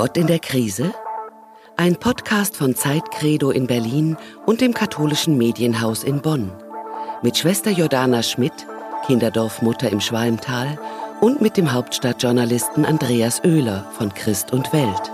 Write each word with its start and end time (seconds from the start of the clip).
Gott 0.00 0.16
in 0.16 0.28
der 0.28 0.38
Krise? 0.38 0.94
Ein 1.76 1.94
Podcast 1.94 2.56
von 2.56 2.74
Zeitcredo 2.74 3.50
in 3.50 3.66
Berlin 3.66 4.16
und 4.46 4.62
dem 4.62 4.72
katholischen 4.72 5.36
Medienhaus 5.36 6.04
in 6.04 6.22
Bonn. 6.22 6.50
Mit 7.20 7.36
Schwester 7.36 7.70
Jordana 7.70 8.22
Schmidt, 8.22 8.66
Kinderdorfmutter 9.04 9.92
im 9.92 10.00
Schwalmtal 10.00 10.78
und 11.20 11.42
mit 11.42 11.58
dem 11.58 11.70
Hauptstadtjournalisten 11.74 12.86
Andreas 12.86 13.44
Oehler 13.44 13.84
von 13.92 14.14
Christ 14.14 14.54
und 14.54 14.72
Welt. 14.72 15.12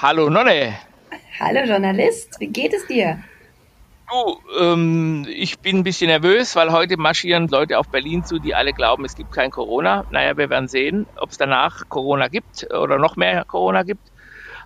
Hallo 0.00 0.30
Nonne. 0.30 0.74
Hallo 1.40 1.64
Journalist, 1.64 2.38
wie 2.38 2.46
geht 2.46 2.72
es 2.72 2.86
dir? 2.86 3.18
Du, 4.12 4.38
ähm, 4.60 5.26
ich 5.28 5.58
bin 5.60 5.78
ein 5.78 5.82
bisschen 5.84 6.08
nervös, 6.08 6.54
weil 6.54 6.70
heute 6.70 6.98
marschieren 6.98 7.48
Leute 7.48 7.78
auf 7.78 7.88
Berlin 7.88 8.24
zu, 8.24 8.38
die 8.38 8.54
alle 8.54 8.74
glauben, 8.74 9.06
es 9.06 9.16
gibt 9.16 9.32
kein 9.32 9.50
Corona. 9.50 10.04
Naja, 10.10 10.36
wir 10.36 10.50
werden 10.50 10.68
sehen, 10.68 11.06
ob 11.16 11.30
es 11.30 11.38
danach 11.38 11.88
Corona 11.88 12.28
gibt 12.28 12.68
oder 12.74 12.98
noch 12.98 13.16
mehr 13.16 13.44
Corona 13.46 13.84
gibt. 13.84 14.12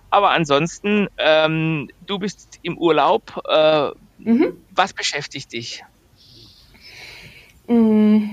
Aber 0.09 0.31
ansonsten, 0.31 1.07
ähm, 1.17 1.89
du 2.05 2.19
bist 2.19 2.59
im 2.61 2.77
Urlaub. 2.77 3.41
Äh, 3.47 3.91
mhm. 4.17 4.57
Was 4.71 4.91
beschäftigt 4.91 5.53
dich? 5.53 5.83
Mm, 7.67 8.31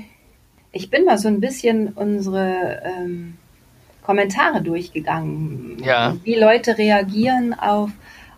ich 0.72 0.90
bin 0.90 1.04
mal 1.04 1.18
so 1.18 1.28
ein 1.28 1.40
bisschen 1.40 1.92
unsere 1.92 2.82
ähm, 2.84 3.36
Kommentare 4.02 4.62
durchgegangen, 4.62 5.80
ja. 5.84 6.16
wie 6.24 6.34
Leute 6.34 6.76
reagieren 6.76 7.54
auf, 7.54 7.90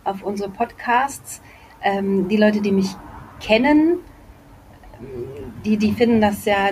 auf 0.03 0.21
unsere 0.21 0.49
Podcasts 0.49 1.41
ähm, 1.83 2.27
die 2.27 2.37
Leute, 2.37 2.61
die 2.61 2.71
mich 2.71 2.89
kennen, 3.39 3.99
die, 5.65 5.77
die 5.77 5.93
finden 5.93 6.21
das 6.21 6.45
ja 6.45 6.69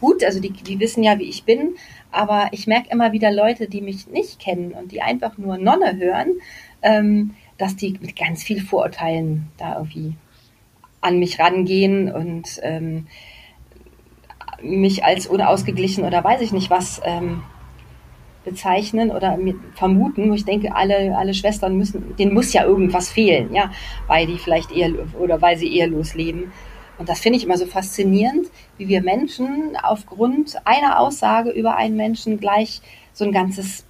gut, 0.00 0.24
also 0.24 0.40
die, 0.40 0.50
die 0.50 0.80
wissen 0.80 1.02
ja, 1.02 1.18
wie 1.18 1.28
ich 1.28 1.44
bin, 1.44 1.74
aber 2.10 2.48
ich 2.52 2.66
merke 2.66 2.90
immer 2.90 3.12
wieder 3.12 3.30
Leute, 3.30 3.68
die 3.68 3.82
mich 3.82 4.06
nicht 4.08 4.38
kennen 4.38 4.72
und 4.72 4.92
die 4.92 5.02
einfach 5.02 5.36
nur 5.36 5.58
Nonne 5.58 5.96
hören, 5.98 6.40
ähm, 6.82 7.34
dass 7.58 7.76
die 7.76 7.98
mit 8.00 8.16
ganz 8.16 8.42
viel 8.42 8.60
Vorurteilen 8.60 9.48
da 9.58 9.76
irgendwie 9.76 10.14
an 11.00 11.18
mich 11.18 11.38
rangehen 11.38 12.10
und 12.10 12.60
ähm, 12.62 13.06
mich 14.62 15.04
als 15.04 15.26
unausgeglichen 15.26 16.04
oder 16.04 16.22
weiß 16.22 16.40
ich 16.42 16.52
nicht 16.52 16.70
was 16.70 17.00
ähm, 17.04 17.42
bezeichnen 18.44 19.10
oder 19.10 19.38
vermuten, 19.74 20.30
wo 20.30 20.34
ich 20.34 20.44
denke, 20.44 20.74
alle, 20.74 21.16
alle 21.16 21.34
Schwestern 21.34 21.76
müssen, 21.76 22.16
denen 22.16 22.34
muss 22.34 22.52
ja 22.52 22.64
irgendwas 22.64 23.10
fehlen, 23.10 23.54
ja, 23.54 23.70
weil 24.06 24.26
die 24.26 24.38
vielleicht 24.38 24.72
eher 24.72 24.90
oder 25.18 25.42
weil 25.42 25.58
sie 25.58 25.68
ehelos 25.68 26.14
leben. 26.14 26.52
Und 26.98 27.08
das 27.08 27.20
finde 27.20 27.38
ich 27.38 27.44
immer 27.44 27.56
so 27.56 27.66
faszinierend, 27.66 28.48
wie 28.76 28.88
wir 28.88 29.02
Menschen 29.02 29.76
aufgrund 29.82 30.56
einer 30.66 30.98
Aussage 30.98 31.50
über 31.50 31.76
einen 31.76 31.96
Menschen 31.96 32.38
gleich 32.38 32.82
so 33.12 33.24
ein 33.24 33.32
ganzes 33.32 33.84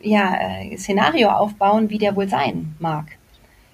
ja, 0.00 0.34
äh, 0.34 0.76
Szenario 0.76 1.28
aufbauen, 1.28 1.90
wie 1.90 1.98
der 1.98 2.16
wohl 2.16 2.28
sein 2.28 2.74
mag. 2.78 3.06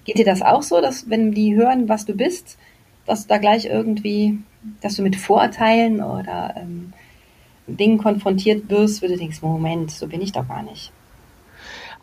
Geht 0.05 0.19
dir 0.19 0.25
das 0.25 0.41
auch 0.41 0.61
so, 0.61 0.81
dass 0.81 1.09
wenn 1.09 1.31
die 1.31 1.55
hören, 1.55 1.89
was 1.89 2.05
du 2.05 2.13
bist, 2.13 2.57
dass 3.05 3.27
da 3.27 3.37
gleich 3.37 3.65
irgendwie, 3.65 4.37
dass 4.81 4.95
du 4.95 5.01
mit 5.01 5.15
Vorurteilen 5.15 6.01
oder 6.01 6.55
ähm, 6.57 6.93
Dingen 7.67 7.97
konfrontiert 7.97 8.69
wirst, 8.69 9.01
wo 9.01 9.07
du 9.07 9.17
denkst, 9.17 9.41
Moment, 9.41 9.91
so 9.91 10.07
bin 10.07 10.21
ich 10.21 10.31
doch 10.31 10.47
gar 10.47 10.63
nicht. 10.63 10.91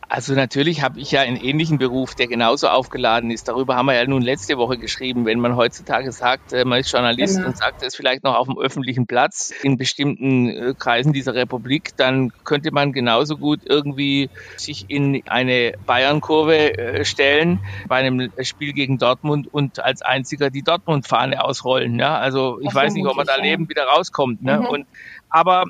Also 0.09 0.35
natürlich 0.35 0.83
habe 0.83 1.01
ich 1.01 1.11
ja 1.11 1.23
einen 1.23 1.37
ähnlichen 1.37 1.79
Beruf, 1.79 2.15
der 2.15 2.27
genauso 2.27 2.69
aufgeladen 2.69 3.31
ist. 3.31 3.49
Darüber 3.49 3.77
haben 3.77 3.87
wir 3.87 3.95
ja 3.95 4.07
nun 4.07 4.23
letzte 4.23 4.59
Woche 4.59 4.77
geschrieben. 4.79 5.25
Wenn 5.25 5.41
man 5.41 5.57
heutzutage 5.57 6.13
sagt, 6.13 6.53
äh, 6.53 6.65
man 6.65 6.81
ist 6.81 6.93
Journalist 6.93 7.37
genau. 7.37 7.49
und 7.49 7.57
sagt 7.57 7.83
es 7.83 7.97
vielleicht 7.97 8.23
noch 8.23 8.35
auf 8.35 8.47
dem 8.47 8.59
öffentlichen 8.59 9.07
Platz 9.07 9.53
in 9.63 9.77
bestimmten 9.77 10.49
äh, 10.49 10.75
Kreisen 10.79 11.13
dieser 11.13 11.35
Republik, 11.35 11.97
dann 11.97 12.31
könnte 12.45 12.71
man 12.71 12.93
genauso 12.93 13.37
gut 13.37 13.61
irgendwie 13.65 14.31
sich 14.57 14.87
in 14.89 15.23
eine 15.27 15.73
Bayern-Kurve 15.87 16.77
äh, 16.77 17.05
stellen 17.05 17.61
bei 17.89 17.97
einem 17.97 18.31
Spiel 18.43 18.73
gegen 18.73 18.99
Dortmund 18.99 19.53
und 19.53 19.83
als 19.83 20.03
einziger 20.03 20.51
die 20.51 20.63
Dortmund-Fahne 20.63 21.43
ausrollen. 21.43 21.99
Ja? 21.99 22.19
Also 22.19 22.59
ich 22.61 22.67
das 22.67 22.75
weiß 22.75 22.95
nicht, 22.95 23.07
ob 23.07 23.17
man 23.17 23.27
da 23.27 23.37
lebend 23.37 23.71
wieder 23.71 23.85
rauskommt. 23.85 24.43
Ne? 24.43 24.61
Mhm. 24.61 24.67
Und 24.67 24.87
aber 25.31 25.65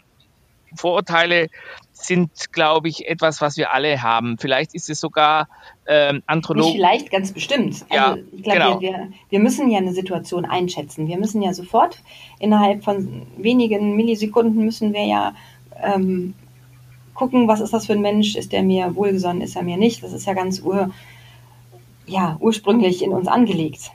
Vorurteile 0.77 1.49
sind, 2.07 2.53
glaube 2.53 2.89
ich, 2.89 3.09
etwas, 3.09 3.41
was 3.41 3.57
wir 3.57 3.73
alle 3.73 4.03
haben. 4.03 4.39
Vielleicht 4.39 4.75
ist 4.75 4.91
es 4.91 5.01
sogar 5.01 5.49
ähm. 5.87 6.23
Nicht 6.67 6.77
vielleicht, 6.77 7.11
ganz 7.11 7.33
bestimmt. 7.33 7.85
Also 7.89 7.95
ja, 7.95 8.17
ich 8.33 8.43
glaube, 8.43 8.59
genau. 8.59 8.81
wir, 8.81 9.09
wir 9.31 9.41
müssen 9.41 9.71
ja 9.71 9.79
eine 9.79 9.93
Situation 9.93 10.45
einschätzen. 10.45 11.09
Wir 11.09 11.19
müssen 11.19 11.43
ja 11.43 11.53
sofort, 11.53 11.99
innerhalb 12.39 12.85
von 12.85 13.23
wenigen 13.37 13.97
Millisekunden 13.97 14.65
müssen 14.65 14.93
wir 14.93 15.05
ja 15.05 15.35
ähm, 15.83 16.35
gucken, 17.15 17.49
was 17.49 17.61
ist 17.61 17.73
das 17.73 17.87
für 17.87 17.93
ein 17.93 18.01
Mensch, 18.01 18.37
ist 18.37 18.53
der 18.53 18.63
mir 18.63 18.95
wohlgesonnen, 18.95 19.43
ist 19.43 19.57
er 19.57 19.63
mir 19.63 19.77
nicht. 19.77 20.03
Das 20.03 20.13
ist 20.13 20.27
ja 20.27 20.35
ganz 20.35 20.61
ur, 20.61 20.91
ja, 22.07 22.37
ursprünglich 22.41 23.03
in 23.03 23.13
uns 23.13 23.29
angelegt. 23.29 23.93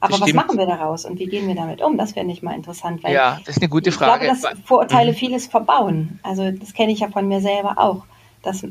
Aber 0.00 0.20
was 0.20 0.32
machen 0.32 0.58
wir 0.58 0.66
daraus 0.66 1.04
und 1.04 1.18
wie 1.18 1.26
gehen 1.26 1.46
wir 1.46 1.54
damit 1.54 1.82
um? 1.82 1.98
Das 1.98 2.16
wäre 2.16 2.24
nicht 2.24 2.42
mal 2.42 2.54
interessant. 2.54 3.02
Weil 3.04 3.14
ja, 3.14 3.38
das 3.44 3.56
ist 3.56 3.62
eine 3.62 3.68
gute 3.68 3.92
Frage. 3.92 4.26
Ich 4.26 4.40
glaube, 4.40 4.54
dass 4.54 4.66
Vorurteile 4.66 5.12
mhm. 5.12 5.16
vieles 5.16 5.46
verbauen. 5.46 6.18
Also 6.22 6.50
das 6.50 6.72
kenne 6.72 6.92
ich 6.92 7.00
ja 7.00 7.08
von 7.08 7.28
mir 7.28 7.40
selber 7.40 7.74
auch. 7.76 8.04
Dass 8.42 8.66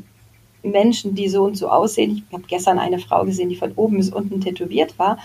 Menschen, 0.62 1.14
die 1.14 1.28
so 1.28 1.44
und 1.44 1.56
so 1.56 1.68
aussehen, 1.68 2.24
ich 2.26 2.34
habe 2.34 2.44
gestern 2.48 2.78
eine 2.78 2.98
Frau 2.98 3.24
gesehen, 3.24 3.48
die 3.48 3.56
von 3.56 3.72
oben 3.76 3.98
bis 3.98 4.10
unten 4.10 4.40
tätowiert 4.40 4.98
war 4.98 5.18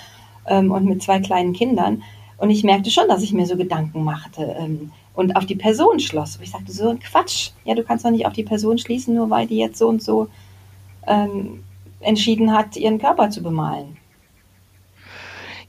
ähm, 0.45 0.71
und 0.71 0.85
mit 0.85 1.01
zwei 1.01 1.19
kleinen 1.19 1.53
Kindern. 1.53 2.03
Und 2.37 2.51
ich 2.51 2.63
merkte 2.63 2.91
schon, 2.91 3.07
dass 3.07 3.23
ich 3.23 3.33
mir 3.33 3.45
so 3.47 3.57
Gedanken 3.57 4.03
machte 4.03 4.55
ähm, 4.59 4.91
und 5.15 5.35
auf 5.35 5.45
die 5.45 5.55
Person 5.55 5.99
schloss. 5.99 6.37
Und 6.37 6.43
ich 6.43 6.51
sagte, 6.51 6.71
so 6.71 6.89
ein 6.89 6.99
Quatsch. 6.99 7.51
Ja, 7.63 7.73
du 7.73 7.83
kannst 7.83 8.05
doch 8.05 8.11
nicht 8.11 8.27
auf 8.27 8.33
die 8.33 8.43
Person 8.43 8.77
schließen, 8.77 9.15
nur 9.15 9.29
weil 9.29 9.47
die 9.47 9.57
jetzt 9.57 9.79
so 9.79 9.87
und 9.87 10.03
so 10.03 10.27
ähm, 11.07 11.63
entschieden 11.99 12.53
hat, 12.53 12.77
ihren 12.77 12.99
Körper 12.99 13.29
zu 13.29 13.41
bemalen. 13.41 13.97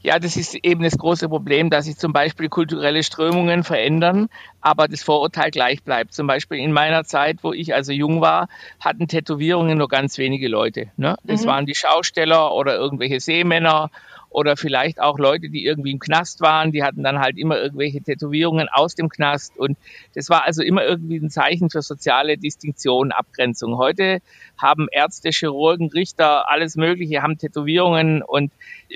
Ja, 0.03 0.19
das 0.19 0.37
ist 0.37 0.55
eben 0.55 0.83
das 0.83 0.99
große 0.99 1.29
Problem, 1.29 1.71
dass 1.71 1.87
sich 1.87 1.97
zum 1.97 2.12
Beispiel 2.12 2.49
kulturelle 2.49 3.03
Strömungen 3.03 3.65
verändern, 3.65 4.29
aber 4.61 4.89
das 4.89 5.03
Vorurteil 5.03 5.51
gleich 5.51 5.83
bleibt. 5.83 6.12
Zum 6.12 6.27
Beispiel 6.27 6.59
in 6.59 6.73
meiner 6.73 7.05
Zeit, 7.05 7.39
wo 7.43 7.53
ich 7.53 7.75
also 7.75 7.93
jung 7.93 8.21
war, 8.21 8.49
hatten 8.81 9.09
Tätowierungen 9.09 9.79
nur 9.79 9.89
ganz 9.89 10.19
wenige 10.19 10.49
Leute. 10.49 10.91
Ne? 10.97 11.17
Das 11.25 11.43
mhm. 11.43 11.47
waren 11.49 11.67
die 11.67 11.75
Schausteller 11.75 12.53
oder 12.53 12.77
irgendwelche 12.77 13.21
Seemänner 13.21 13.91
oder 14.37 14.55
vielleicht 14.59 15.01
auch 15.01 15.19
Leute, 15.19 15.49
die 15.49 15.65
irgendwie 15.65 15.93
im 15.93 15.99
Knast 15.99 16.43
waren, 16.43 16.71
die 16.71 16.83
hatten 16.83 17.03
dann 17.03 17.21
halt 17.21 17.39
immer 17.39 17.59
irgendwelche 17.59 18.03
Tätowierungen 18.03 18.69
aus 18.71 18.95
dem 18.95 19.09
Knast. 19.09 19.57
Und 19.57 19.79
das 20.15 20.29
war 20.29 20.45
also 20.45 20.63
immer 20.63 20.85
irgendwie 20.85 21.17
ein 21.17 21.31
Zeichen 21.31 21.71
für 21.71 21.81
soziale 21.81 22.37
Distinktion, 22.37 23.13
Abgrenzung. 23.13 23.79
Heute 23.79 24.19
haben 24.59 24.89
Ärzte, 24.93 25.31
Chirurgen, 25.31 25.91
Richter, 25.91 26.51
alles 26.51 26.77
Mögliche, 26.77 27.23
haben 27.23 27.39
Tätowierungen. 27.39 28.23
Und 28.23 28.53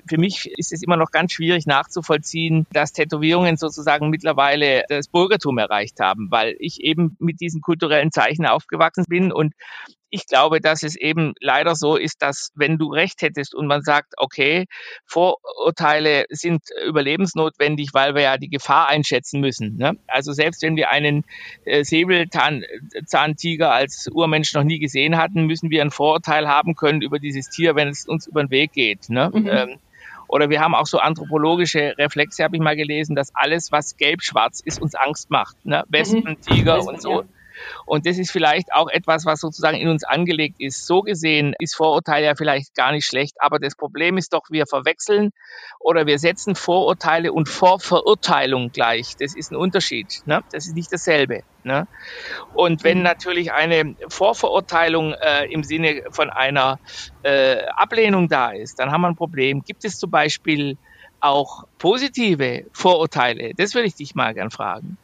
für 0.07 0.19
mich 0.19 0.45
ist 0.59 0.75
es 0.75 0.83
immer 0.83 0.99
noch 0.99 1.11
ganz 1.11 1.33
schwierig 1.33 1.65
nachzuvollziehen, 1.65 2.67
dass 2.75 2.93
Tätowierungen 2.93 3.57
sozusagen 3.57 4.11
mittlerweile 4.11 4.85
das 4.91 5.09
Bürgertum 5.09 5.57
erreicht 5.57 6.01
haben, 6.01 6.31
weil 6.31 6.55
ich 6.59 6.83
eben 6.83 7.17
mit 7.19 7.41
diesen 7.41 7.63
kulturellen 7.63 8.13
Zeichen 8.13 8.45
aufgewachsen 8.45 9.07
bin. 9.09 9.33
Und 9.33 9.55
ich 10.11 10.27
glaube, 10.27 10.61
dass 10.61 10.83
es 10.83 10.97
eben 10.97 11.35
leider 11.41 11.75
so 11.77 11.97
ist, 11.97 12.21
dass 12.23 12.51
wenn 12.55 12.79
du 12.79 12.93
recht 12.93 13.23
hättest 13.23 13.55
und 13.55 13.67
man 13.67 13.83
sagt, 13.83 14.15
okay, 14.17 14.67
Vorurteile 15.07 16.25
sind 16.29 16.63
überlebensnotwendig, 16.87 17.91
weil 17.93 18.15
wir 18.15 18.23
ja 18.23 18.37
die 18.37 18.49
Gefahr 18.49 18.89
einschätzen 18.89 19.41
müssen. 19.41 19.77
Ne? 19.77 19.97
Also 20.09 20.33
selbst 20.33 20.63
wenn 20.63 20.77
wir 20.77 20.91
einen 20.91 21.25
äh, 21.65 21.85
Säbelzahntiger 21.85 23.73
als 23.73 24.09
Urmensch 24.13 24.53
noch 24.55 24.65
nie 24.65 24.81
gesehen 24.81 25.17
hatten, 25.17 25.47
müssen 25.47 25.71
wir 25.71 25.83
ein 25.83 25.93
Vorurteil 25.93 26.49
haben 26.49 26.75
können 26.75 27.03
über 27.03 27.19
dieses 27.19 27.49
Tier, 27.49 27.77
wenn 27.77 27.89
es 27.89 28.07
uns 28.07 28.27
über 28.27 28.43
den 28.43 28.51
Weg 28.51 28.73
geht. 28.73 29.09
Ne? 29.09 29.31
Mhm. 29.33 29.49
Ähm, 29.49 29.79
oder 30.27 30.51
wir 30.51 30.61
haben 30.61 30.75
auch 30.75 30.87
so 30.87 30.99
anthropologische 30.99 31.95
Reflexe, 31.99 32.45
habe 32.45 32.57
ich 32.57 32.63
mal 32.63 32.77
gelesen, 32.77 33.17
dass 33.17 33.35
alles, 33.35 33.73
was 33.73 33.97
gelb-schwarz 33.97 34.61
ist, 34.65 34.81
uns 34.81 34.95
Angst 34.95 35.31
macht. 35.31 35.57
Ne? 35.65 35.85
Wespen, 35.89 36.23
mhm. 36.23 36.41
Tiger 36.41 36.85
und 36.85 37.01
so. 37.01 37.23
Ja. 37.23 37.29
Und 37.87 38.07
das 38.07 38.19
ist 38.19 38.31
vielleicht 38.31 38.73
auch 38.73 38.89
etwas, 38.89 39.27
was 39.27 39.41
sozusagen 39.41 39.77
in 39.77 39.89
uns 39.89 40.05
angelegt 40.05 40.57
ist. 40.59 40.87
So 40.87 41.03
gesehen 41.03 41.55
ist 41.59 41.75
Vorurteil 41.75 42.25
ja 42.25 42.35
vielleicht 42.35 42.75
gar 42.75 42.93
nicht 42.93 43.07
schlecht, 43.07 43.37
aber 43.41 43.59
das 43.59 43.77
Problem 43.77 44.17
ist 44.19 44.33
doch, 44.33 44.45
wir 44.51 44.67
verwechseln 44.67 45.31
oder 45.79 46.07
wir 46.07 46.19
setzen 46.19 46.55
Vorurteile 46.55 47.33
und 47.33 47.49
Vorverurteilung 47.49 48.71
gleich. 48.73 49.17
Das 49.17 49.35
ist 49.35 49.53
ein 49.53 49.57
Unterschied. 49.57 50.23
Ne? 50.27 50.43
Das 50.53 50.67
ist 50.67 50.75
nicht 50.75 50.93
dasselbe. 50.93 51.43
Ne? 51.65 51.87
Und 52.55 52.85
wenn 52.85 52.99
mhm. 52.99 53.05
natürlich 53.05 53.53
eine 53.53 53.95
Vorverurteilung 54.09 55.13
äh, 55.13 55.47
im 55.47 55.63
Sinne 55.63 56.03
von 56.11 56.31
einer 56.31 56.79
äh, 57.23 57.65
Ablehnung 57.67 58.29
da 58.29 58.51
ist, 58.51 58.79
dann 58.79 58.91
haben 58.91 59.03
wir 59.03 59.09
ein 59.09 59.17
Problem. 59.17 59.63
Gibt 59.63 59.85
es 59.85 59.99
zum 59.99 60.11
Beispiel 60.11 60.77
auch 61.21 61.65
positive 61.79 62.65
Vorurteile? 62.73 63.53
Das 63.57 63.75
würde 63.75 63.89
ich 63.89 63.95
dich 63.95 64.15
mal 64.15 64.35
gern 64.35 64.51
fragen. 64.51 64.97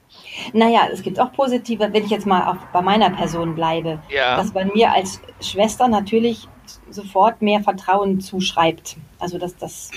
Naja, 0.53 0.89
es 0.93 1.03
gibt 1.03 1.21
auch 1.21 1.33
positive, 1.33 1.89
wenn 1.93 2.05
ich 2.05 2.11
jetzt 2.11 2.27
mal 2.27 2.51
auch 2.51 2.57
bei 2.73 2.81
meiner 2.81 3.11
Person 3.11 3.55
bleibe, 3.55 4.01
ja. 4.09 4.37
dass 4.37 4.53
man 4.53 4.71
mir 4.75 4.93
als 4.93 5.21
Schwester 5.41 5.89
natürlich 5.89 6.49
sofort 6.91 7.43
mehr 7.43 7.61
Vertrauen 7.61 8.21
zuschreibt. 8.21 8.97
Also 9.19 9.39
das, 9.39 9.57
das 9.57 9.91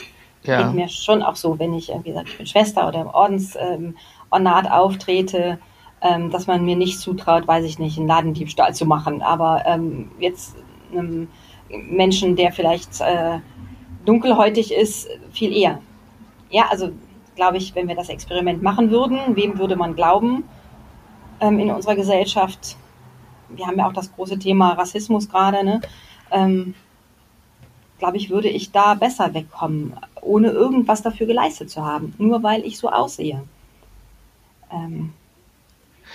ja. 0.44 0.62
geht 0.64 0.74
mir 0.74 0.90
schon 0.90 1.24
auch 1.24 1.36
so, 1.36 1.60
wenn 1.60 1.74
ich, 1.74 1.92
wie 2.04 2.10
gesagt, 2.10 2.30
ich 2.30 2.38
bin 2.38 2.46
Schwester 2.46 2.88
oder 2.88 3.02
im 3.02 3.08
Ordensornat 3.08 3.96
ähm, 4.66 4.72
auftrete, 4.72 5.60
ähm, 6.02 6.32
dass 6.32 6.48
man 6.48 6.64
mir 6.66 6.76
nicht 6.76 7.00
zutraut, 7.00 7.48
weiß 7.48 7.66
ich 7.66 7.80
nicht, 7.80 7.98
einen 7.98 8.08
Ladendiebstahl 8.08 8.74
zu 8.74 8.86
machen. 8.86 9.22
Aber 9.22 9.64
ähm, 9.66 10.12
jetzt 10.20 10.56
einem 10.92 11.28
Menschen, 11.70 12.36
der 12.36 12.52
vielleicht 12.52 13.02
äh, 13.02 13.40
dunkelhäutig 14.06 14.74
ist, 14.74 15.08
viel 15.32 15.56
eher. 15.56 15.80
Ja, 16.50 16.66
also 16.70 16.92
glaube 17.40 17.56
ich, 17.56 17.74
wenn 17.74 17.88
wir 17.88 17.96
das 17.96 18.10
Experiment 18.10 18.62
machen 18.62 18.92
würden, 18.92 19.38
wem 19.38 19.58
würde 19.58 19.78
man 19.78 19.96
glauben 19.96 20.44
ähm, 21.40 21.58
in 21.58 21.72
unserer 21.72 21.96
Gesellschaft? 21.96 22.76
Wir 23.48 23.66
haben 23.66 23.78
ja 23.78 23.88
auch 23.88 23.94
das 23.94 24.14
große 24.14 24.38
Thema 24.38 24.74
Rassismus 24.74 25.30
gerade. 25.30 25.64
Ne? 25.64 25.80
Ähm, 26.32 26.76
glaube 27.98 28.18
ich, 28.18 28.30
würde 28.30 28.50
ich 28.50 28.74
da 28.74 28.94
besser 28.94 29.34
wegkommen, 29.34 29.94
ohne 30.22 30.50
irgendwas 30.50 31.02
dafür 31.02 31.28
geleistet 31.28 31.70
zu 31.70 31.86
haben, 31.86 32.14
nur 32.18 32.44
weil 32.44 32.66
ich 32.66 32.78
so 32.78 32.90
aussehe. 32.90 33.42
Ähm, 34.70 35.14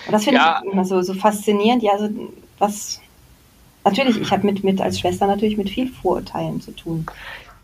und 0.06 0.12
das 0.12 0.24
finde 0.24 0.40
ja. 0.40 0.60
ich 0.62 0.72
immer 0.72 0.84
so, 0.84 1.00
so 1.00 1.14
faszinierend. 1.14 1.82
Ja, 1.82 1.92
also 1.92 2.10
was 2.58 3.00
natürlich, 3.82 4.20
ich 4.20 4.30
habe 4.30 4.44
mit, 4.44 4.62
mit 4.62 4.78
als 4.82 5.00
Schwester 5.00 5.26
natürlich 5.26 5.56
mit 5.56 5.70
viel 5.70 5.88
Vorurteilen 5.88 6.60
zu 6.60 6.72
tun. 6.72 7.06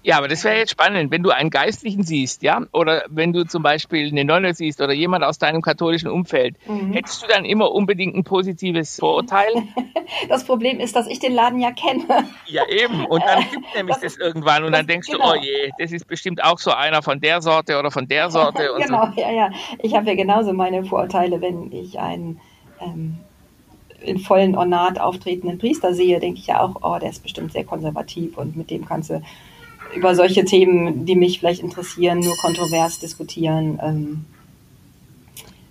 Ja, 0.02 0.16
aber 0.16 0.28
das 0.28 0.44
wäre 0.44 0.56
jetzt 0.56 0.70
spannend, 0.70 1.10
wenn 1.10 1.22
du 1.22 1.30
einen 1.30 1.50
Geistlichen 1.50 2.04
siehst, 2.04 2.42
ja, 2.42 2.62
oder 2.72 3.04
wenn 3.08 3.34
du 3.34 3.44
zum 3.44 3.62
Beispiel 3.62 4.08
eine 4.08 4.24
Nonne 4.24 4.54
siehst 4.54 4.80
oder 4.80 4.94
jemand 4.94 5.24
aus 5.24 5.38
deinem 5.38 5.60
katholischen 5.60 6.08
Umfeld, 6.08 6.56
mhm. 6.66 6.92
hättest 6.92 7.22
du 7.22 7.26
dann 7.26 7.44
immer 7.44 7.70
unbedingt 7.72 8.16
ein 8.16 8.24
positives 8.24 8.98
Vorurteil? 8.98 9.50
Das 10.28 10.44
Problem 10.44 10.80
ist, 10.80 10.96
dass 10.96 11.06
ich 11.06 11.20
den 11.20 11.32
Laden 11.32 11.60
ja 11.60 11.70
kenne. 11.70 12.02
Ja, 12.46 12.66
eben. 12.68 13.06
Und 13.06 13.22
dann 13.22 13.44
gibt 13.48 13.64
nämlich 13.76 13.96
das, 13.96 14.14
das 14.14 14.18
irgendwann 14.18 14.64
und 14.64 14.72
dann 14.72 14.86
denkst 14.86 15.06
genau. 15.06 15.34
du, 15.34 15.38
oh 15.38 15.40
je, 15.40 15.70
das 15.78 15.92
ist 15.92 16.08
bestimmt 16.08 16.42
auch 16.42 16.58
so 16.58 16.72
einer 16.72 17.00
von 17.00 17.20
der 17.20 17.40
Sorte 17.40 17.78
oder 17.78 17.92
von 17.92 18.08
der 18.08 18.28
Sorte. 18.28 18.70
genau, 18.78 19.06
so. 19.14 19.20
ja, 19.20 19.30
ja. 19.30 19.50
Ich 19.82 19.94
habe 19.94 20.08
ja 20.08 20.16
genauso 20.16 20.52
meine 20.52 20.84
Vorurteile, 20.84 21.40
wenn 21.40 21.70
ich 21.70 22.00
einen 22.00 22.40
ähm, 22.80 23.18
in 24.00 24.18
vollen 24.18 24.56
Ornat 24.56 24.98
auftretenden 24.98 25.58
Priester 25.58 25.94
sehe, 25.94 26.18
denke 26.18 26.40
ich 26.40 26.48
ja 26.48 26.60
auch, 26.60 26.76
oh, 26.82 26.98
der 26.98 27.10
ist 27.10 27.22
bestimmt 27.22 27.52
sehr 27.52 27.64
konservativ 27.64 28.36
und 28.36 28.56
mit 28.56 28.70
dem 28.70 28.84
kannst 28.86 29.10
du 29.10 29.22
über 29.94 30.14
solche 30.14 30.44
Themen, 30.44 31.04
die 31.04 31.16
mich 31.16 31.38
vielleicht 31.40 31.62
interessieren, 31.62 32.20
nur 32.20 32.36
kontrovers 32.36 32.98
diskutieren. 32.98 33.78
Ähm, 33.82 34.24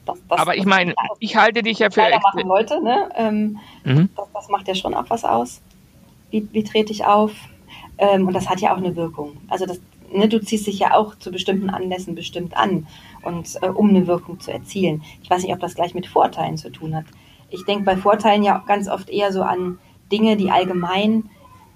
das, 0.06 0.18
das, 0.28 0.40
Aber 0.40 0.58
ich 0.58 0.66
meine, 0.66 0.94
ich 1.20 1.36
halte 1.36 1.64
dich 1.64 1.80
ja 1.80 1.90
für. 1.90 2.02
Machen 2.02 2.48
Leute, 2.48 2.82
ne? 2.84 3.10
Ähm, 3.16 3.60
mhm. 3.84 4.10
das, 4.16 4.28
das, 4.34 4.50
macht 4.50 4.68
ja 4.68 4.76
schon 4.76 4.94
auch 4.94 5.10
was 5.10 5.24
aus. 5.24 5.62
Wie, 6.32 6.48
wie 6.52 6.64
trete 6.64 6.92
ich 6.92 7.06
auf? 7.06 7.32
Ähm, 7.98 8.28
und 8.28 8.34
das 8.34 8.50
hat 8.50 8.60
ja 8.62 8.74
auch 8.74 8.78
eine 8.78 8.96
Wirkung. 8.96 9.38
Also 9.50 9.66
das, 9.66 9.80
ne, 10.12 10.28
du 10.28 10.42
ziehst 10.42 10.68
dich 10.68 10.80
ja 10.80 10.96
auch 10.96 11.16
zu 11.16 11.32
bestimmten 11.32 11.70
Anlässen 11.70 12.16
bestimmt 12.16 12.56
an 12.56 12.88
und 13.24 13.58
äh, 13.62 13.68
um 13.68 13.90
eine 13.90 14.08
Wirkung 14.08 14.40
zu 14.40 14.52
erzielen. 14.52 15.04
Ich 15.22 15.30
weiß 15.30 15.44
nicht, 15.44 15.54
ob 15.54 15.60
das 15.60 15.76
gleich 15.76 15.94
mit 15.94 16.08
Vorteilen 16.08 16.58
zu 16.58 16.72
tun 16.72 16.96
hat. 16.96 17.06
Ich 17.50 17.66
denke 17.66 17.84
bei 17.84 17.98
Vorteilen 17.98 18.44
ja 18.44 18.60
auch 18.60 18.66
ganz 18.66 18.88
oft 18.88 19.10
eher 19.10 19.32
so 19.32 19.42
an 19.42 19.80
Dinge, 20.12 20.38
die 20.38 20.52
allgemein 20.52 21.30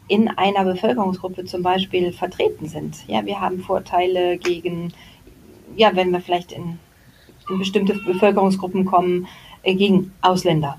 in 0.07 0.27
einer 0.27 0.63
Bevölkerungsgruppe 0.65 1.45
zum 1.45 1.63
Beispiel 1.63 2.11
vertreten 2.11 2.67
sind. 2.67 3.07
Ja, 3.07 3.25
wir 3.25 3.39
haben 3.39 3.59
Vorteile 3.59 4.37
gegen, 4.37 4.93
ja, 5.75 5.95
wenn 5.95 6.11
wir 6.11 6.19
vielleicht 6.19 6.51
in, 6.51 6.79
in 7.49 7.59
bestimmte 7.59 7.93
Bevölkerungsgruppen 7.93 8.85
kommen, 8.85 9.27
äh, 9.63 9.75
gegen 9.75 10.11
Ausländer, 10.21 10.77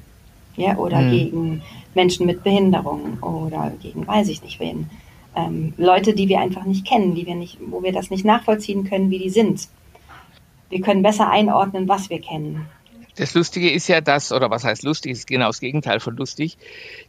ja, 0.56 0.76
oder 0.76 1.00
mhm. 1.00 1.10
gegen 1.10 1.62
Menschen 1.94 2.26
mit 2.26 2.44
Behinderung 2.44 3.18
oder 3.22 3.72
gegen 3.80 4.06
weiß 4.06 4.28
ich 4.28 4.42
nicht 4.42 4.60
wen. 4.60 4.90
Ähm, 5.36 5.74
Leute, 5.76 6.14
die 6.14 6.28
wir 6.28 6.40
einfach 6.40 6.64
nicht 6.64 6.86
kennen, 6.86 7.14
die 7.14 7.26
wir 7.26 7.34
nicht, 7.34 7.58
wo 7.66 7.82
wir 7.82 7.92
das 7.92 8.10
nicht 8.10 8.24
nachvollziehen 8.24 8.84
können, 8.84 9.10
wie 9.10 9.18
die 9.18 9.30
sind. 9.30 9.68
Wir 10.70 10.80
können 10.80 11.02
besser 11.02 11.30
einordnen, 11.30 11.88
was 11.88 12.10
wir 12.10 12.20
kennen. 12.20 12.66
Das 13.16 13.34
Lustige 13.34 13.70
ist 13.70 13.88
ja, 13.88 14.00
dass, 14.00 14.32
oder 14.32 14.50
was 14.50 14.64
heißt 14.64 14.82
lustig, 14.82 15.12
ist 15.12 15.26
genau 15.26 15.46
das 15.46 15.60
Gegenteil 15.60 16.00
von 16.00 16.16
lustig, 16.16 16.58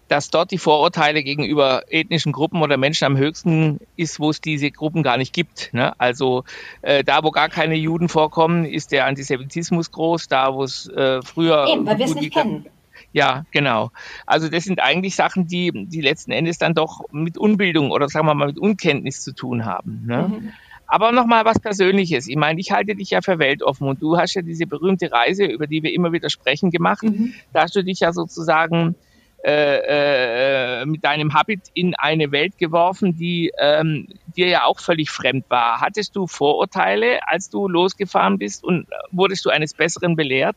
dass 0.07 0.29
dort 0.29 0.51
die 0.51 0.57
Vorurteile 0.57 1.23
gegenüber 1.23 1.83
ethnischen 1.89 2.31
Gruppen 2.31 2.61
oder 2.61 2.77
Menschen 2.77 3.05
am 3.05 3.17
höchsten 3.17 3.79
ist, 3.95 4.19
wo 4.19 4.29
es 4.29 4.39
diese 4.39 4.69
Gruppen 4.69 5.01
gar 5.01 5.17
nicht 5.17 5.33
gibt. 5.33 5.73
Ne? 5.73 5.99
Also 5.99 6.43
äh, 6.81 7.03
da, 7.03 7.23
wo 7.23 7.31
gar 7.31 7.49
keine 7.49 7.75
Juden 7.75 8.07
vorkommen, 8.07 8.65
ist 8.65 8.91
der 8.91 9.05
Antisemitismus 9.05 9.91
groß. 9.91 10.27
Da, 10.27 10.53
wo 10.53 10.63
es 10.63 10.87
äh, 10.89 11.21
früher... 11.23 11.67
Eben, 11.67 11.85
weil 11.85 11.97
wir 11.97 12.05
es 12.05 12.15
nicht 12.15 12.33
kennen. 12.33 12.67
Ja, 13.11 13.45
genau. 13.51 13.91
Also 14.25 14.49
das 14.49 14.65
sind 14.65 14.81
eigentlich 14.81 15.15
Sachen, 15.15 15.47
die, 15.47 15.71
die 15.73 16.01
letzten 16.01 16.31
Endes 16.31 16.57
dann 16.57 16.73
doch 16.73 17.01
mit 17.11 17.37
Unbildung 17.37 17.91
oder 17.91 18.09
sagen 18.09 18.27
wir 18.27 18.33
mal 18.35 18.47
mit 18.47 18.59
Unkenntnis 18.59 19.21
zu 19.21 19.33
tun 19.33 19.65
haben. 19.65 20.03
Ne? 20.05 20.27
Mhm. 20.27 20.53
Aber 20.87 21.11
nochmal 21.11 21.45
was 21.45 21.59
Persönliches. 21.59 22.27
Ich 22.27 22.35
meine, 22.35 22.59
ich 22.59 22.71
halte 22.71 22.95
dich 22.95 23.09
ja 23.09 23.21
für 23.21 23.39
weltoffen 23.39 23.87
und 23.87 24.01
du 24.01 24.17
hast 24.17 24.35
ja 24.35 24.41
diese 24.41 24.67
berühmte 24.67 25.11
Reise, 25.11 25.45
über 25.45 25.67
die 25.67 25.81
wir 25.83 25.93
immer 25.93 26.11
wieder 26.11 26.29
sprechen, 26.29 26.71
gemacht. 26.71 27.03
Mhm. 27.03 27.33
Da 27.53 27.63
hast 27.63 27.75
du 27.75 27.83
dich 27.83 28.01
ja 28.01 28.13
sozusagen 28.13 28.95
äh, 29.43 30.81
äh, 30.81 30.85
mit 30.85 31.03
deinem 31.03 31.33
Habit 31.33 31.61
in 31.75 31.93
eine 31.95 32.31
Welt 32.31 32.57
geworfen, 32.57 33.15
die 33.15 33.51
ähm, 33.59 34.07
dir 34.35 34.47
ja 34.47 34.63
auch 34.65 34.79
völlig 34.79 35.11
fremd 35.11 35.45
war. 35.49 35.81
Hattest 35.81 36.15
du 36.15 36.25
Vorurteile, 36.25 37.19
als 37.27 37.51
du 37.51 37.67
losgefahren 37.67 38.39
bist 38.39 38.63
und 38.63 38.87
wurdest 39.11 39.45
du 39.45 39.51
eines 39.51 39.75
Besseren 39.75 40.15
belehrt? 40.15 40.55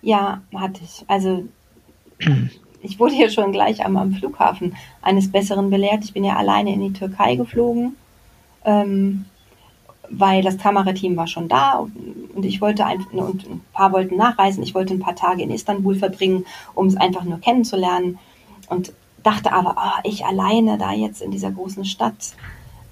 Ja, 0.00 0.42
hatte 0.54 0.80
ich. 0.84 1.04
Also 1.08 1.44
ich 2.82 3.00
wurde 3.00 3.14
hier 3.14 3.30
schon 3.30 3.50
gleich 3.50 3.84
am, 3.84 3.96
am 3.96 4.12
Flughafen 4.12 4.76
eines 5.02 5.32
Besseren 5.32 5.70
belehrt. 5.70 6.04
Ich 6.04 6.12
bin 6.12 6.22
ja 6.22 6.36
alleine 6.36 6.72
in 6.72 6.80
die 6.82 6.92
Türkei 6.92 7.34
geflogen. 7.34 7.96
Ähm, 8.64 9.24
weil 10.10 10.42
das 10.42 10.58
Kamerateam 10.58 11.16
war 11.16 11.26
schon 11.26 11.48
da 11.48 11.78
und 12.34 12.44
ich 12.44 12.60
wollte 12.60 12.84
ein, 12.84 13.02
und 13.12 13.48
ein 13.48 13.60
paar 13.72 13.92
wollten 13.92 14.16
nachreisen. 14.16 14.62
Ich 14.62 14.74
wollte 14.74 14.94
ein 14.94 15.00
paar 15.00 15.16
Tage 15.16 15.42
in 15.42 15.50
Istanbul 15.50 15.94
verbringen, 15.94 16.44
um 16.74 16.86
es 16.86 16.96
einfach 16.96 17.24
nur 17.24 17.40
kennenzulernen 17.40 18.18
und 18.68 18.92
dachte 19.22 19.52
aber, 19.52 19.76
oh, 19.78 20.00
ich 20.04 20.24
alleine 20.24 20.78
da 20.78 20.92
jetzt 20.92 21.22
in 21.22 21.30
dieser 21.30 21.50
großen 21.50 21.84
Stadt. 21.84 22.34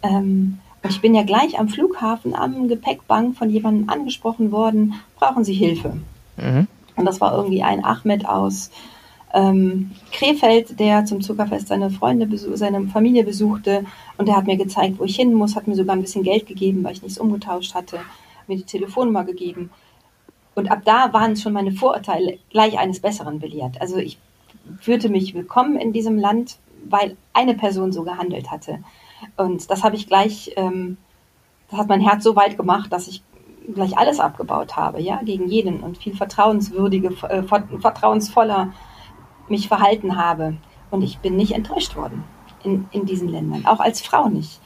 Ähm, 0.02 0.58
und 0.82 0.90
ich 0.90 1.00
bin 1.00 1.14
ja 1.14 1.22
gleich 1.22 1.58
am 1.58 1.68
Flughafen 1.68 2.34
am 2.34 2.68
Gepäckbank 2.68 3.36
von 3.36 3.50
jemandem 3.50 3.88
angesprochen 3.88 4.50
worden, 4.50 4.94
brauchen 5.16 5.44
Sie 5.44 5.54
Hilfe? 5.54 5.98
Mhm. 6.36 6.66
Und 6.96 7.04
das 7.04 7.20
war 7.20 7.34
irgendwie 7.36 7.62
ein 7.62 7.84
Ahmed 7.84 8.26
aus 8.26 8.70
ähm, 9.32 9.92
Krefeld, 10.12 10.78
der 10.78 11.04
zum 11.04 11.20
Zuckerfest 11.22 11.68
seine 11.68 11.90
Freunde, 11.90 12.28
seine 12.56 12.86
Familie 12.88 13.24
besuchte 13.24 13.84
und 14.18 14.28
der 14.28 14.36
hat 14.36 14.46
mir 14.46 14.56
gezeigt, 14.56 14.98
wo 14.98 15.04
ich 15.04 15.16
hin 15.16 15.34
muss, 15.34 15.56
hat 15.56 15.66
mir 15.66 15.74
sogar 15.74 15.96
ein 15.96 16.02
bisschen 16.02 16.22
Geld 16.22 16.46
gegeben, 16.46 16.84
weil 16.84 16.92
ich 16.92 17.02
nichts 17.02 17.18
umgetauscht 17.18 17.74
hatte, 17.74 18.00
mir 18.46 18.56
die 18.56 18.64
Telefonnummer 18.64 19.24
gegeben. 19.24 19.70
Und 20.54 20.70
ab 20.70 20.82
da 20.84 21.12
waren 21.12 21.36
schon 21.36 21.54
meine 21.54 21.72
Vorurteile 21.72 22.38
gleich 22.50 22.78
eines 22.78 23.00
Besseren 23.00 23.38
belehrt. 23.38 23.80
Also 23.80 23.96
ich 23.96 24.18
fühlte 24.80 25.08
mich 25.08 25.34
willkommen 25.34 25.76
in 25.76 25.92
diesem 25.92 26.18
Land, 26.18 26.58
weil 26.88 27.16
eine 27.32 27.54
Person 27.54 27.92
so 27.92 28.02
gehandelt 28.02 28.50
hatte. 28.50 28.80
Und 29.36 29.70
das 29.70 29.82
habe 29.82 29.96
ich 29.96 30.08
gleich, 30.08 30.52
ähm, 30.56 30.98
das 31.70 31.80
hat 31.80 31.88
mein 31.88 32.00
Herz 32.00 32.22
so 32.22 32.36
weit 32.36 32.58
gemacht, 32.58 32.92
dass 32.92 33.08
ich 33.08 33.22
gleich 33.74 33.96
alles 33.96 34.20
abgebaut 34.20 34.76
habe, 34.76 35.00
ja, 35.00 35.20
gegen 35.22 35.48
jeden 35.48 35.80
und 35.80 35.96
viel 35.96 36.14
vertrauenswürdige, 36.14 37.14
äh, 37.28 37.42
vertrauensvoller 37.44 38.72
mich 39.48 39.68
verhalten 39.68 40.16
habe. 40.16 40.56
Und 40.90 41.02
ich 41.02 41.18
bin 41.18 41.36
nicht 41.36 41.52
enttäuscht 41.52 41.96
worden 41.96 42.24
in, 42.64 42.86
in 42.92 43.06
diesen 43.06 43.28
Ländern, 43.28 43.66
auch 43.66 43.80
als 43.80 44.00
Frau 44.00 44.28
nicht. 44.28 44.60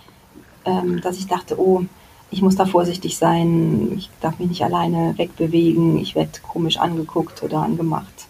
Ähm, 0.64 1.00
dass 1.00 1.18
ich 1.18 1.28
dachte, 1.28 1.61
oh, 1.61 1.85
ich 2.30 2.42
muss 2.42 2.56
da 2.56 2.66
vorsichtig 2.66 3.16
sein, 3.16 3.92
ich 3.97 4.11
darf 4.21 4.38
mich 4.38 4.49
nicht 4.49 4.64
alleine 4.64 5.16
wegbewegen, 5.16 5.97
ich 5.99 6.14
werde 6.14 6.40
komisch 6.42 6.78
angeguckt 6.78 7.42
oder 7.42 7.62
angemacht. 7.62 8.26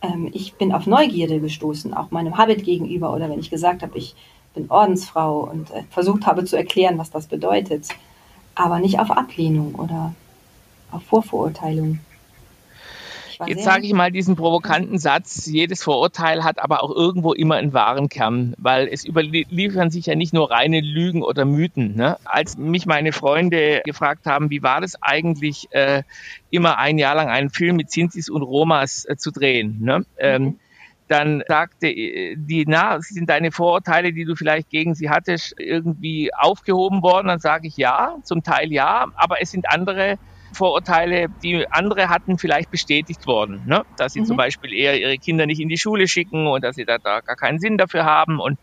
Ähm, 0.00 0.30
ich 0.32 0.54
bin 0.54 0.72
auf 0.72 0.86
Neugierde 0.86 1.40
gestoßen, 1.40 1.92
auch 1.94 2.10
meinem 2.10 2.38
Habit 2.38 2.64
gegenüber 2.64 3.12
oder 3.12 3.28
wenn 3.28 3.40
ich 3.40 3.50
gesagt 3.50 3.82
habe, 3.82 3.98
ich 3.98 4.14
bin 4.54 4.70
Ordensfrau 4.70 5.40
und 5.40 5.70
äh, 5.70 5.82
versucht 5.90 6.26
habe 6.26 6.44
zu 6.44 6.56
erklären, 6.56 6.98
was 6.98 7.10
das 7.10 7.26
bedeutet, 7.26 7.88
aber 8.54 8.78
nicht 8.78 9.00
auf 9.00 9.10
Ablehnung 9.10 9.74
oder 9.74 10.14
auf 10.90 11.02
Vorverurteilung. 11.04 11.98
Jetzt 13.46 13.64
sage 13.64 13.86
ich 13.86 13.92
mal 13.92 14.10
diesen 14.10 14.36
provokanten 14.36 14.98
Satz, 14.98 15.46
jedes 15.46 15.82
Vorurteil 15.82 16.44
hat 16.44 16.62
aber 16.62 16.82
auch 16.82 16.94
irgendwo 16.94 17.32
immer 17.32 17.56
einen 17.56 17.72
wahren 17.72 18.08
Kern, 18.08 18.54
weil 18.58 18.88
es 18.88 19.04
überliefern 19.04 19.90
sich 19.90 20.06
ja 20.06 20.14
nicht 20.14 20.32
nur 20.32 20.50
reine 20.50 20.80
Lügen 20.80 21.22
oder 21.22 21.44
Mythen. 21.44 21.96
Ne? 21.96 22.16
Als 22.24 22.56
mich 22.56 22.86
meine 22.86 23.12
Freunde 23.12 23.82
gefragt 23.84 24.26
haben, 24.26 24.50
wie 24.50 24.62
war 24.62 24.80
das 24.80 25.00
eigentlich, 25.02 25.68
äh, 25.70 26.02
immer 26.50 26.78
ein 26.78 26.98
Jahr 26.98 27.14
lang 27.14 27.28
einen 27.28 27.50
Film 27.50 27.76
mit 27.76 27.90
Sintis 27.90 28.28
und 28.28 28.42
Romas 28.42 29.04
äh, 29.06 29.16
zu 29.16 29.30
drehen, 29.30 29.78
ne? 29.80 30.04
Ähm, 30.18 30.42
mhm. 30.42 30.60
dann 31.08 31.42
sagte 31.48 31.88
äh, 31.88 32.36
die, 32.36 32.64
na, 32.66 33.00
sind 33.00 33.30
deine 33.30 33.50
Vorurteile, 33.50 34.12
die 34.12 34.24
du 34.24 34.36
vielleicht 34.36 34.70
gegen 34.70 34.94
sie 34.94 35.10
hattest, 35.10 35.54
irgendwie 35.58 36.32
aufgehoben 36.34 37.02
worden? 37.02 37.28
Dann 37.28 37.40
sage 37.40 37.68
ich 37.68 37.76
ja, 37.76 38.16
zum 38.22 38.42
Teil 38.42 38.70
ja, 38.70 39.06
aber 39.16 39.40
es 39.40 39.50
sind 39.50 39.68
andere 39.70 40.18
Vorurteile, 40.52 41.28
die 41.42 41.66
andere 41.70 42.08
hatten, 42.08 42.38
vielleicht 42.38 42.70
bestätigt 42.70 43.26
worden. 43.26 43.62
Ne? 43.66 43.84
Dass 43.96 44.12
sie 44.12 44.20
mhm. 44.20 44.26
zum 44.26 44.36
Beispiel 44.36 44.72
eher 44.72 44.98
ihre 45.00 45.18
Kinder 45.18 45.46
nicht 45.46 45.60
in 45.60 45.68
die 45.68 45.78
Schule 45.78 46.08
schicken 46.08 46.46
und 46.46 46.62
dass 46.64 46.76
sie 46.76 46.84
da, 46.84 46.98
da 46.98 47.20
gar 47.20 47.36
keinen 47.36 47.58
Sinn 47.58 47.78
dafür 47.78 48.04
haben 48.04 48.40
und 48.40 48.58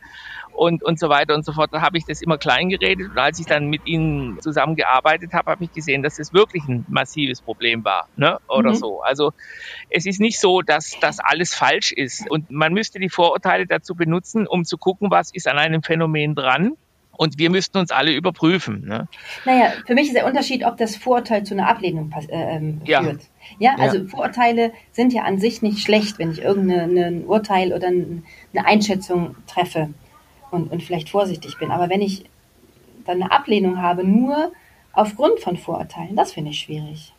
und, 0.60 0.84
und 0.84 1.00
so 1.00 1.08
weiter 1.08 1.36
und 1.36 1.46
so 1.46 1.53
fort. 1.53 1.69
Da 1.72 1.81
habe 1.81 1.98
ich 1.98 2.05
das 2.05 2.22
immer 2.22 2.38
klein 2.38 2.67
geredet 2.67 3.12
und 3.12 3.17
als 3.17 3.39
ich 3.39 3.46
dann 3.46 3.67
mit 3.67 3.88
ihnen 3.88 4.41
zusammengearbeitet 4.41 5.34
habe, 5.34 5.51
habe 5.51 5.63
ich 5.63 5.72
gesehen, 5.72 6.03
dass 6.03 6.19
es 6.19 6.34
wirklich 6.34 6.67
ein 6.67 6.86
massives 6.89 7.41
Problem 7.41 7.86
war 7.86 8.10
ne? 8.17 8.39
oder 8.48 8.72
mhm. 8.72 8.75
so. 8.75 9.01
Also 9.01 9.31
es 9.89 10.05
ist 10.05 10.19
nicht 10.19 10.39
so, 10.39 10.62
dass 10.62 10.98
das 11.00 11.19
alles 11.19 11.53
falsch 11.55 11.93
ist 11.93 12.29
und 12.29 12.51
man 12.51 12.74
müsste 12.74 13.00
die 13.00 13.10
Vorurteile 13.10 13.67
dazu 13.67 13.96
benutzen, 13.96 14.48
um 14.48 14.65
zu 14.65 14.77
gucken, 14.77 15.10
was 15.12 15.34
ist 15.34 15.48
an 15.48 15.58
einem 15.58 15.81
Phänomen 15.81 16.36
dran 16.36 16.74
und 17.20 17.38
wir 17.38 17.50
müssten 17.50 17.78
uns 17.78 17.92
alle 17.92 18.14
überprüfen. 18.14 18.86
Ne? 18.88 19.10
Naja, 19.44 19.74
für 19.86 19.94
mich 19.94 20.08
ist 20.08 20.16
der 20.16 20.26
Unterschied, 20.26 20.66
ob 20.66 20.78
das 20.78 20.96
Vorurteil 20.96 21.44
zu 21.44 21.54
einer 21.54 21.68
Ablehnung 21.68 22.14
äh, 22.30 22.56
ähm, 22.56 22.80
ja. 22.86 23.04
führt. 23.04 23.24
Ja, 23.58 23.76
also 23.78 23.98
ja. 23.98 24.08
Vorurteile 24.08 24.72
sind 24.94 25.12
ja 25.12 25.24
an 25.24 25.38
sich 25.38 25.62
nicht 25.62 25.80
schlecht, 25.80 26.18
wenn 26.18 26.32
ich 26.32 26.42
irgendein 26.42 27.26
Urteil 27.26 27.74
oder 27.74 27.88
eine 27.88 28.24
Einschätzung 28.66 29.36
treffe 29.48 29.90
und, 30.50 30.72
und 30.72 30.82
vielleicht 30.82 31.10
vorsichtig 31.10 31.58
bin. 31.60 31.72
Aber 31.72 31.90
wenn 31.90 32.02
ich 32.02 32.24
dann 33.04 33.22
eine 33.22 33.34
Ablehnung 33.34 33.82
habe, 33.82 34.06
nur 34.06 34.54
aufgrund 34.94 35.42
von 35.42 35.58
Vorurteilen, 35.58 36.16
das 36.16 36.32
finde 36.32 36.52
ich 36.52 36.60
schwierig. 36.60 37.14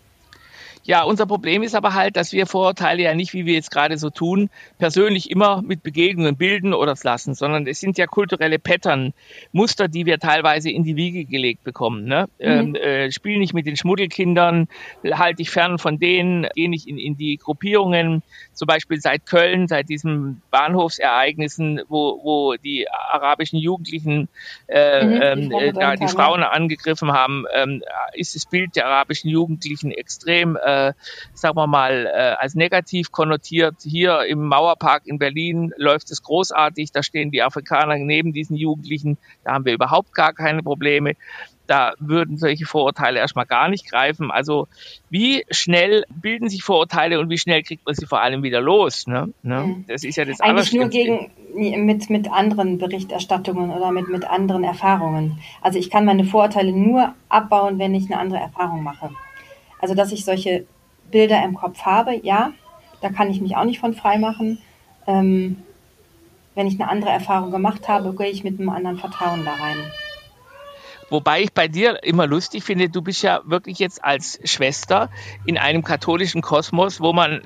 Ja, 0.90 1.04
unser 1.04 1.24
Problem 1.24 1.62
ist 1.62 1.76
aber 1.76 1.94
halt, 1.94 2.16
dass 2.16 2.32
wir 2.32 2.46
Vorurteile 2.46 3.04
ja 3.04 3.14
nicht, 3.14 3.32
wie 3.32 3.46
wir 3.46 3.54
jetzt 3.54 3.70
gerade 3.70 3.96
so 3.96 4.10
tun, 4.10 4.50
persönlich 4.76 5.30
immer 5.30 5.62
mit 5.62 5.84
Begegnungen 5.84 6.36
bilden 6.36 6.74
oder 6.74 6.96
lassen, 7.00 7.36
sondern 7.36 7.68
es 7.68 7.78
sind 7.78 7.96
ja 7.96 8.08
kulturelle 8.08 8.58
Pattern, 8.58 9.14
Muster, 9.52 9.86
die 9.86 10.04
wir 10.04 10.18
teilweise 10.18 10.68
in 10.68 10.82
die 10.82 10.96
Wiege 10.96 11.26
gelegt 11.26 11.62
bekommen. 11.62 12.06
Ne? 12.06 12.28
Mhm. 12.40 12.44
Ähm, 12.44 12.74
äh, 12.74 13.12
spiel 13.12 13.38
nicht 13.38 13.54
mit 13.54 13.66
den 13.66 13.76
Schmuddelkindern, 13.76 14.66
halte 15.12 15.36
dich 15.36 15.50
fern 15.50 15.78
von 15.78 16.00
denen, 16.00 16.48
geh 16.56 16.66
nicht 16.66 16.88
in, 16.88 16.98
in 16.98 17.16
die 17.16 17.36
Gruppierungen, 17.36 18.24
zum 18.52 18.66
Beispiel 18.66 19.00
seit 19.00 19.26
Köln, 19.26 19.68
seit 19.68 19.88
diesen 19.88 20.42
Bahnhofsereignissen, 20.50 21.82
wo, 21.88 22.18
wo 22.24 22.56
die 22.56 22.88
arabischen 22.90 23.60
Jugendlichen 23.60 24.28
äh, 24.66 25.04
mhm, 25.04 25.50
die, 25.50 25.54
ähm, 25.56 25.78
äh, 25.78 25.96
die 25.98 26.08
Frauen 26.08 26.42
angegriffen 26.42 27.12
haben, 27.12 27.44
ähm, 27.54 27.80
ist 28.12 28.34
das 28.34 28.44
Bild 28.44 28.74
der 28.74 28.86
arabischen 28.86 29.30
Jugendlichen 29.30 29.92
extrem 29.92 30.56
äh, 30.56 30.79
äh, 30.88 30.92
sagen 31.34 31.56
wir 31.56 31.66
mal, 31.66 32.06
äh, 32.06 32.34
als 32.38 32.54
negativ 32.54 33.10
konnotiert. 33.10 33.76
Hier 33.82 34.24
im 34.24 34.46
Mauerpark 34.46 35.06
in 35.06 35.18
Berlin 35.18 35.72
läuft 35.76 36.10
es 36.10 36.22
großartig. 36.22 36.92
Da 36.92 37.02
stehen 37.02 37.30
die 37.30 37.42
Afrikaner 37.42 37.96
neben 37.96 38.32
diesen 38.32 38.56
Jugendlichen. 38.56 39.18
Da 39.44 39.52
haben 39.52 39.64
wir 39.64 39.74
überhaupt 39.74 40.14
gar 40.14 40.32
keine 40.32 40.62
Probleme 40.62 41.14
da 41.70 41.94
würden 42.00 42.36
solche 42.36 42.66
Vorurteile 42.66 43.20
erstmal 43.20 43.46
gar 43.46 43.68
nicht 43.68 43.88
greifen. 43.88 44.32
Also 44.32 44.66
wie 45.08 45.44
schnell 45.50 46.04
bilden 46.10 46.48
sich 46.48 46.64
Vorurteile 46.64 47.20
und 47.20 47.30
wie 47.30 47.38
schnell 47.38 47.62
kriegt 47.62 47.86
man 47.86 47.94
sie 47.94 48.06
vor 48.06 48.20
allem 48.20 48.42
wieder 48.42 48.60
los? 48.60 49.06
Ne? 49.06 49.32
Ne? 49.44 49.84
Das 49.86 50.02
ist 50.02 50.16
ja 50.16 50.24
das 50.24 50.40
Eigentlich 50.40 50.72
nur 50.72 50.88
gegen, 50.88 51.30
mit, 51.86 52.10
mit 52.10 52.30
anderen 52.30 52.78
Berichterstattungen 52.78 53.70
oder 53.70 53.92
mit, 53.92 54.08
mit 54.08 54.28
anderen 54.28 54.64
Erfahrungen. 54.64 55.38
Also 55.62 55.78
ich 55.78 55.90
kann 55.90 56.04
meine 56.04 56.24
Vorurteile 56.24 56.72
nur 56.72 57.14
abbauen, 57.28 57.78
wenn 57.78 57.94
ich 57.94 58.10
eine 58.10 58.18
andere 58.18 58.40
Erfahrung 58.40 58.82
mache. 58.82 59.10
Also, 59.80 59.94
dass 59.94 60.12
ich 60.12 60.24
solche 60.24 60.66
Bilder 61.10 61.42
im 61.44 61.54
Kopf 61.54 61.82
habe, 61.82 62.20
ja, 62.22 62.52
da 63.00 63.10
kann 63.10 63.30
ich 63.30 63.40
mich 63.40 63.56
auch 63.56 63.64
nicht 63.64 63.80
von 63.80 63.94
frei 63.94 64.18
machen. 64.18 64.58
Ähm, 65.06 65.56
wenn 66.54 66.66
ich 66.66 66.80
eine 66.80 66.90
andere 66.90 67.10
Erfahrung 67.10 67.50
gemacht 67.50 67.88
habe, 67.88 68.14
gehe 68.14 68.28
ich 68.28 68.44
mit 68.44 68.58
einem 68.58 68.68
anderen 68.68 68.98
Vertrauen 68.98 69.44
da 69.44 69.52
rein. 69.52 69.78
Wobei 71.10 71.42
ich 71.42 71.52
bei 71.52 71.66
dir 71.66 72.02
immer 72.04 72.26
lustig 72.28 72.62
finde, 72.62 72.88
du 72.88 73.02
bist 73.02 73.22
ja 73.22 73.40
wirklich 73.44 73.80
jetzt 73.80 74.02
als 74.04 74.38
Schwester 74.44 75.10
in 75.44 75.58
einem 75.58 75.82
katholischen 75.82 76.40
Kosmos, 76.40 77.00
wo 77.00 77.12
man 77.12 77.42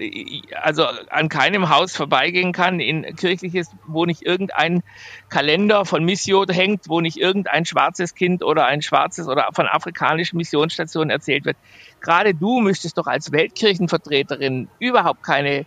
also 0.60 0.84
an 0.84 1.30
keinem 1.30 1.70
Haus 1.70 1.96
vorbeigehen 1.96 2.52
kann, 2.52 2.78
in 2.78 3.04
kirchliches, 3.16 3.74
wo 3.86 4.04
nicht 4.04 4.20
irgendein 4.22 4.82
Kalender 5.30 5.86
von 5.86 6.04
Missio 6.04 6.44
hängt, 6.46 6.88
wo 6.88 7.00
nicht 7.00 7.16
irgendein 7.16 7.64
schwarzes 7.64 8.14
Kind 8.14 8.44
oder 8.44 8.66
ein 8.66 8.82
schwarzes 8.82 9.28
oder 9.28 9.48
von 9.54 9.66
afrikanischen 9.66 10.36
Missionsstationen 10.36 11.08
erzählt 11.08 11.46
wird. 11.46 11.56
Gerade 12.02 12.34
du 12.34 12.60
müsstest 12.60 12.98
doch 12.98 13.06
als 13.06 13.32
Weltkirchenvertreterin 13.32 14.68
überhaupt 14.78 15.22
keine 15.22 15.64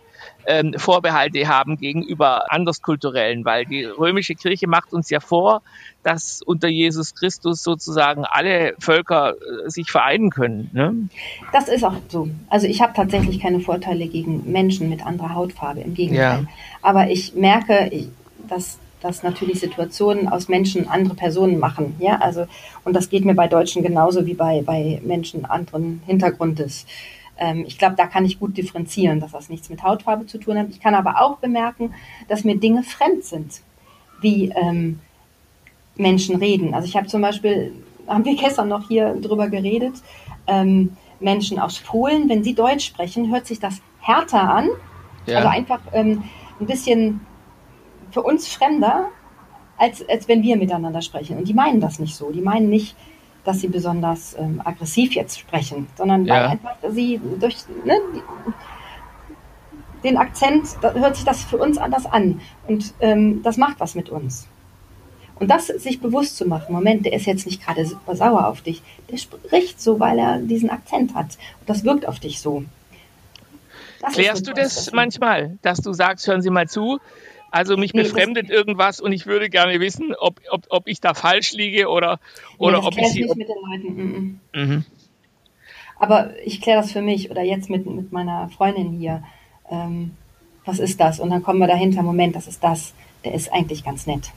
ähm, 0.48 0.74
Vorbehalte 0.76 1.46
haben 1.46 1.76
gegenüber 1.76 2.50
anderskulturellen, 2.50 3.44
weil 3.44 3.66
die 3.66 3.84
römische 3.84 4.34
Kirche 4.34 4.66
macht 4.66 4.92
uns 4.92 5.10
ja 5.10 5.20
vor, 5.20 5.62
dass 6.02 6.40
unter 6.42 6.68
Jesus 6.68 7.14
Christus 7.14 7.62
sozusagen 7.62 8.24
alle 8.24 8.74
Völker 8.78 9.34
äh, 9.34 9.68
sich 9.68 9.90
vereinen 9.90 10.30
können. 10.30 10.70
Ne? 10.72 11.08
Das 11.52 11.68
ist 11.68 11.84
auch 11.84 11.94
so. 12.08 12.28
Also 12.48 12.66
ich 12.66 12.80
habe 12.80 12.94
tatsächlich 12.94 13.40
keine 13.40 13.60
Vorteile 13.60 14.06
gegen 14.08 14.50
Menschen 14.50 14.88
mit 14.88 15.04
anderer 15.04 15.34
Hautfarbe, 15.34 15.80
im 15.80 15.94
Gegenteil. 15.94 16.42
Ja. 16.42 16.48
Aber 16.80 17.10
ich 17.10 17.34
merke, 17.34 17.90
dass 18.48 18.78
dass 19.00 19.22
natürlich 19.22 19.60
Situationen 19.60 20.26
aus 20.28 20.48
Menschen 20.48 20.88
andere 20.88 21.14
Personen 21.14 21.60
machen. 21.60 21.94
Ja, 22.00 22.16
also, 22.16 22.46
und 22.84 22.94
das 22.94 23.10
geht 23.10 23.24
mir 23.24 23.34
bei 23.34 23.46
Deutschen 23.46 23.82
genauso 23.82 24.26
wie 24.26 24.34
bei, 24.34 24.62
bei 24.66 25.00
Menschen 25.04 25.44
anderen 25.44 26.02
Hintergrundes. 26.04 26.84
Ähm, 27.38 27.64
ich 27.66 27.78
glaube, 27.78 27.96
da 27.96 28.06
kann 28.06 28.24
ich 28.24 28.38
gut 28.38 28.56
differenzieren, 28.56 29.20
dass 29.20 29.32
das 29.32 29.48
nichts 29.48 29.70
mit 29.70 29.82
Hautfarbe 29.82 30.26
zu 30.26 30.38
tun 30.38 30.58
hat. 30.58 30.68
Ich 30.70 30.80
kann 30.80 30.94
aber 30.94 31.20
auch 31.20 31.38
bemerken, 31.38 31.94
dass 32.28 32.44
mir 32.44 32.56
Dinge 32.56 32.82
fremd 32.82 33.24
sind, 33.24 33.60
wie 34.20 34.50
ähm, 34.50 35.00
Menschen 35.96 36.36
reden. 36.36 36.74
Also 36.74 36.86
ich 36.86 36.96
habe 36.96 37.06
zum 37.06 37.22
Beispiel, 37.22 37.72
haben 38.06 38.24
wir 38.24 38.36
gestern 38.40 38.68
noch 38.68 38.88
hier 38.88 39.14
drüber 39.14 39.48
geredet, 39.48 39.94
ähm, 40.46 40.96
Menschen 41.20 41.58
aus 41.58 41.80
Polen, 41.80 42.28
wenn 42.28 42.44
sie 42.44 42.54
Deutsch 42.54 42.86
sprechen, 42.86 43.30
hört 43.30 43.46
sich 43.46 43.58
das 43.58 43.80
härter 44.00 44.42
an. 44.42 44.68
Ja. 45.26 45.38
Also 45.38 45.48
einfach 45.48 45.80
ähm, 45.92 46.24
ein 46.60 46.66
bisschen 46.66 47.20
für 48.10 48.22
uns 48.22 48.48
fremder, 48.48 49.08
als, 49.76 50.06
als 50.08 50.28
wenn 50.28 50.42
wir 50.42 50.56
miteinander 50.56 51.02
sprechen. 51.02 51.38
Und 51.38 51.48
die 51.48 51.54
meinen 51.54 51.80
das 51.80 51.98
nicht 51.98 52.16
so. 52.16 52.30
Die 52.30 52.40
meinen 52.40 52.68
nicht, 52.68 52.96
dass 53.44 53.60
sie 53.60 53.68
besonders 53.68 54.36
ähm, 54.38 54.60
aggressiv 54.64 55.14
jetzt 55.14 55.38
sprechen, 55.38 55.86
sondern 55.96 56.26
ja. 56.26 56.34
weil 56.34 56.44
einfach 56.46 56.76
sie 56.90 57.20
durch 57.38 57.56
ne, 57.84 57.94
den 60.04 60.16
Akzent, 60.16 60.68
da 60.80 60.92
hört 60.92 61.16
sich 61.16 61.24
das 61.24 61.42
für 61.44 61.58
uns 61.58 61.78
anders 61.78 62.06
an 62.06 62.40
und 62.66 62.94
ähm, 63.00 63.42
das 63.42 63.56
macht 63.56 63.80
was 63.80 63.94
mit 63.94 64.10
uns. 64.10 64.48
Und 65.36 65.48
das 65.48 65.68
sich 65.68 66.00
bewusst 66.00 66.36
zu 66.36 66.46
machen, 66.46 66.72
Moment, 66.72 67.06
der 67.06 67.12
ist 67.12 67.26
jetzt 67.26 67.46
nicht 67.46 67.64
gerade 67.64 67.86
super 67.86 68.16
sauer 68.16 68.48
auf 68.48 68.60
dich, 68.60 68.82
der 69.10 69.18
spricht 69.18 69.80
so, 69.80 70.00
weil 70.00 70.18
er 70.18 70.38
diesen 70.38 70.68
Akzent 70.68 71.14
hat. 71.14 71.38
Und 71.60 71.68
das 71.68 71.84
wirkt 71.84 72.06
auf 72.06 72.18
dich 72.18 72.40
so. 72.40 72.64
Das 74.00 74.14
Klärst 74.14 74.46
du 74.46 74.52
das 74.52 74.92
manchmal, 74.92 75.58
dass 75.62 75.80
du 75.80 75.92
sagst, 75.92 76.26
hören 76.26 76.42
Sie 76.42 76.50
mal 76.50 76.68
zu, 76.68 76.98
also 77.50 77.76
mich 77.76 77.94
nee, 77.94 78.02
befremdet 78.02 78.50
irgendwas 78.50 79.00
und 79.00 79.12
ich 79.12 79.26
würde 79.26 79.48
gerne 79.48 79.80
wissen, 79.80 80.14
ob, 80.18 80.40
ob, 80.50 80.66
ob 80.68 80.88
ich 80.88 81.00
da 81.00 81.14
falsch 81.14 81.52
liege 81.52 81.88
oder, 81.88 82.20
oder 82.58 82.80
nee, 82.80 82.86
ob 82.86 82.98
ich 82.98 83.08
sie. 83.08 83.22
Nicht 83.22 83.36
mit 83.36 83.48
den 83.48 83.56
Leuten. 83.56 84.40
Mhm. 84.52 84.60
Mhm. 84.60 84.84
Aber 85.98 86.30
ich 86.44 86.60
kläre 86.60 86.80
das 86.80 86.92
für 86.92 87.02
mich 87.02 87.30
oder 87.30 87.42
jetzt 87.42 87.70
mit, 87.70 87.86
mit 87.86 88.12
meiner 88.12 88.48
Freundin 88.50 88.92
hier. 88.92 89.22
Ähm, 89.70 90.12
was 90.64 90.78
ist 90.78 91.00
das? 91.00 91.18
Und 91.18 91.30
dann 91.30 91.42
kommen 91.42 91.58
wir 91.60 91.66
dahinter, 91.66 92.02
Moment, 92.02 92.36
das 92.36 92.46
ist 92.46 92.62
das. 92.62 92.92
Der 93.24 93.34
ist 93.34 93.52
eigentlich 93.52 93.84
ganz 93.84 94.06
nett. 94.06 94.30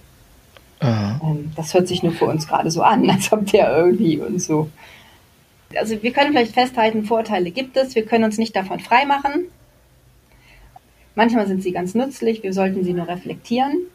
Ähm, 0.81 1.51
das 1.55 1.73
hört 1.73 1.87
sich 1.87 2.01
nur 2.01 2.13
für 2.13 2.25
uns 2.25 2.47
gerade 2.47 2.71
so 2.71 2.81
an, 2.81 3.09
als 3.09 3.31
ob 3.31 3.45
der 3.47 3.75
irgendwie 3.75 4.17
und 4.17 4.41
so. 4.41 4.69
Also 5.75 6.01
wir 6.01 6.11
können 6.11 6.31
vielleicht 6.31 6.53
festhalten, 6.53 7.05
Vorteile 7.05 7.51
gibt 7.51 7.77
es, 7.77 7.95
wir 7.95 8.05
können 8.05 8.25
uns 8.25 8.37
nicht 8.37 8.55
davon 8.55 8.79
freimachen. 8.79 9.45
Manchmal 11.15 11.47
sind 11.47 11.61
sie 11.61 11.71
ganz 11.71 11.93
nützlich, 11.93 12.43
wir 12.43 12.53
sollten 12.53 12.83
sie 12.83 12.93
nur 12.93 13.07
reflektieren 13.07 13.87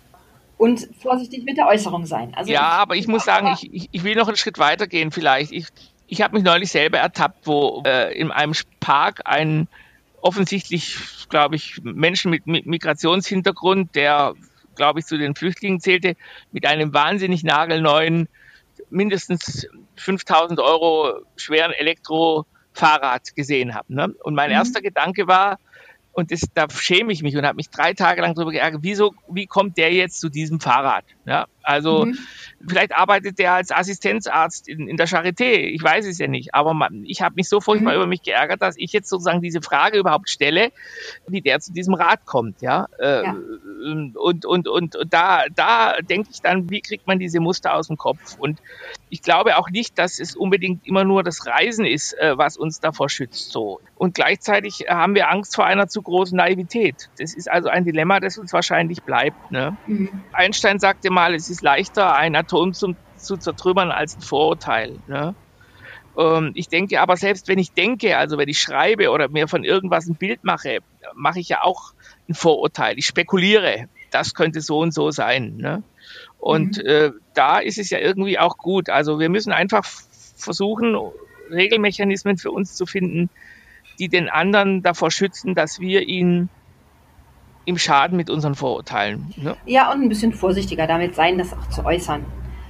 und 0.59 0.89
vorsichtig 1.01 1.45
mit 1.45 1.57
der 1.57 1.67
Äußerung 1.67 2.07
sein. 2.07 2.33
Also 2.35 2.53
ja, 2.53 2.63
aber 2.63 2.97
ich 2.97 3.09
muss 3.09 3.25
sagen, 3.25 3.57
ich, 3.61 3.89
ich 3.91 4.05
will 4.05 4.15
noch 4.17 4.29
einen 4.29 4.37
Schritt 4.37 4.59
weiter 4.59 4.87
gehen 4.87 5.11
vielleicht. 5.11 5.53
Ich, 5.53 5.67
ich 6.07 6.23
habe 6.23 6.35
mich 6.35 6.45
neulich 6.45 6.71
selber 6.71 6.99
ertappt, 6.99 7.47
wo 7.47 7.83
äh, 7.87 8.19
in 8.19 8.31
einem 8.31 8.53
Park 8.81 9.23
ein 9.25 9.69
offensichtlich, 10.21 10.99
glaube 11.29 11.57
ich, 11.57 11.81
Menschen 11.83 12.31
mit, 12.31 12.47
mit 12.47 12.67
Migrationshintergrund, 12.67 13.95
der, 13.95 14.35
glaube 14.75 15.01
ich, 15.01 15.07
zu 15.07 15.19
den 15.19 15.35
Flüchtlingen 15.35 15.81
zählte, 15.81 16.17
mit 16.53 16.67
einem 16.67 16.93
wahnsinnig 16.93 17.45
nagelneuen, 17.45 18.29
mindestens 18.91 19.69
5000 19.97 20.59
Euro 20.61 21.21
schweren 21.37 21.73
Elektrofahrrad 21.73 23.37
gesehen 23.37 23.75
habe. 23.75 23.95
Ne? 23.95 24.15
Und 24.23 24.35
mein 24.35 24.51
mhm. 24.51 24.57
erster 24.57 24.81
Gedanke 24.81 25.29
war, 25.29 25.59
und 26.17 26.33
das, 26.33 26.41
da 26.55 26.67
schäme 26.71 27.13
ich 27.13 27.23
mich 27.23 27.37
und 27.37 27.45
habe 27.45 27.57
mich 27.57 27.69
drei 27.69 27.93
Tage 27.93 28.23
lang 28.23 28.35
darüber 28.35 28.51
geärgert, 28.51 28.81
wieso, 28.83 29.15
wie 29.29 29.47
kommt 29.47 29.77
der 29.77 29.93
jetzt 29.93 30.19
zu 30.19 30.31
diesem 30.31 30.61
Fahrrad? 30.61 31.05
Ja, 31.27 31.47
also 31.63 32.07
mhm. 32.07 32.17
vielleicht 32.67 32.97
arbeitet 32.97 33.39
der 33.39 33.53
als 33.53 33.71
Assistenzarzt 33.71 34.67
in, 34.67 34.89
in 34.89 34.97
der 34.97 35.07
Charité, 35.09 35.53
ich 35.53 35.83
weiß 35.83 36.07
es 36.07 36.19
ja 36.19 36.27
nicht, 36.27 36.55
aber 36.55 36.73
man, 36.73 37.05
ich 37.05 37.21
habe 37.21 37.35
mich 37.35 37.51
so 37.51 37.61
furchtbar 37.61 37.93
mhm. 37.93 37.97
über 37.97 38.07
mich 38.07 38.23
geärgert, 38.23 38.63
dass 38.63 38.77
ich 38.79 38.93
jetzt 38.93 39.11
sozusagen 39.11 39.43
diese 39.43 39.61
Frage 39.61 39.99
überhaupt 39.99 40.31
stelle, 40.31 40.73
wie 41.29 41.43
der 41.43 41.61
zu 41.61 41.75
diesem 41.75 41.93
Rad 41.93 42.25
kommt, 42.25 42.63
ja. 42.63 42.87
Äh, 42.99 43.23
ja. 43.23 43.37
Und, 43.85 44.16
und, 44.16 44.47
und, 44.47 44.68
und 44.68 44.97
da, 45.11 45.45
da 45.54 45.97
denke 46.00 46.30
ich 46.33 46.40
dann, 46.40 46.71
wie 46.71 46.80
kriegt 46.80 47.06
man 47.06 47.18
diese 47.18 47.40
Muster 47.40 47.75
aus 47.75 47.88
dem 47.88 47.97
Kopf? 47.97 48.37
Und 48.38 48.61
ich 49.11 49.23
glaube 49.23 49.56
auch 49.59 49.71
nicht, 49.71 49.99
dass 49.99 50.18
es 50.18 50.35
unbedingt 50.35 50.87
immer 50.87 51.04
nur 51.04 51.23
das 51.23 51.47
Reisen 51.47 51.85
ist, 51.85 52.14
äh, 52.14 52.37
was 52.37 52.56
uns 52.56 52.80
davor 52.80 53.09
schützt. 53.09 53.50
So. 53.50 53.80
Und 53.97 54.14
gleichzeitig 54.14 54.87
haben 54.88 55.14
wir 55.14 55.30
Angst 55.30 55.54
vor 55.54 55.66
einer 55.66 55.88
zu 55.88 56.02
großen 56.02 56.37
Naivität. 56.37 57.11
Das 57.18 57.35
ist 57.35 57.50
also 57.50 57.68
ein 57.68 57.85
Dilemma, 57.85 58.21
das 58.21 58.38
uns 58.38 58.52
wahrscheinlich 58.52 59.02
bleibt. 59.02 59.50
Ne? 59.50 59.76
Mhm. 59.87 60.23
Einstein 60.33 60.78
sagte 60.78 61.11
mal, 61.11 61.35
es 61.35 61.50
ist 61.50 61.62
leichter, 61.62 62.14
ein 62.16 62.35
Atom 62.35 62.73
zum, 62.73 62.97
zu 63.16 63.37
zertrümmern 63.37 63.90
als 63.90 64.16
ein 64.16 64.23
Vorurteil. 64.23 64.99
Ne? 65.06 65.35
Ähm, 66.16 66.52
ich 66.54 66.68
denke 66.68 67.00
aber, 67.00 67.16
selbst 67.16 67.49
wenn 67.49 67.59
ich 67.59 67.73
denke, 67.73 68.16
also 68.16 68.38
wenn 68.38 68.49
ich 68.49 68.61
schreibe 68.61 69.11
oder 69.11 69.28
mir 69.28 69.49
von 69.49 69.64
irgendwas 69.64 70.06
ein 70.06 70.16
Bild 70.16 70.45
mache, 70.45 70.78
mache 71.14 71.40
ich 71.40 71.49
ja 71.49 71.62
auch 71.62 71.92
ein 72.28 72.35
Vorurteil. 72.35 72.99
Ich 72.99 73.06
spekuliere, 73.06 73.88
das 74.11 74.35
könnte 74.35 74.61
so 74.61 74.78
und 74.78 74.92
so 74.92 75.11
sein. 75.11 75.56
Ne? 75.56 75.83
Und 76.38 76.78
mhm. 76.78 76.87
äh, 76.87 77.11
da 77.35 77.59
ist 77.59 77.78
es 77.78 77.90
ja 77.90 77.99
irgendwie 77.99 78.38
auch 78.38 78.59
gut. 78.59 78.90
Also 78.90 79.18
wir 79.18 79.28
müssen 79.28 79.52
einfach 79.52 79.85
versuchen, 80.37 80.97
Regelmechanismen 81.50 82.38
für 82.38 82.50
uns 82.50 82.75
zu 82.75 82.87
finden, 82.87 83.30
die 83.99 84.09
den 84.09 84.28
anderen 84.28 84.83
davor 84.83 85.11
schützen, 85.11 85.54
dass 85.54 85.80
wir 85.80 86.02
ihn 86.02 86.49
im 87.64 87.78
Schaden 87.78 88.16
mit 88.16 88.30
unseren 88.30 88.54
Vorurteilen. 88.54 89.35
Ne? 89.37 89.56
Ja, 89.66 89.92
und 89.92 90.02
ein 90.02 90.09
bisschen 90.09 90.33
vorsichtiger 90.33 90.87
damit 90.87 91.14
sein, 91.14 91.38
das 91.38 91.52
auch 91.52 91.68
zu 91.68 91.85
äußern. 91.85 92.25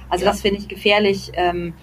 Also 0.09 0.25
ja. 0.25 0.31
das 0.31 0.41
finde 0.41 0.59
ich 0.59 0.67
gefährlich, 0.67 1.31
ähm, 1.33 1.73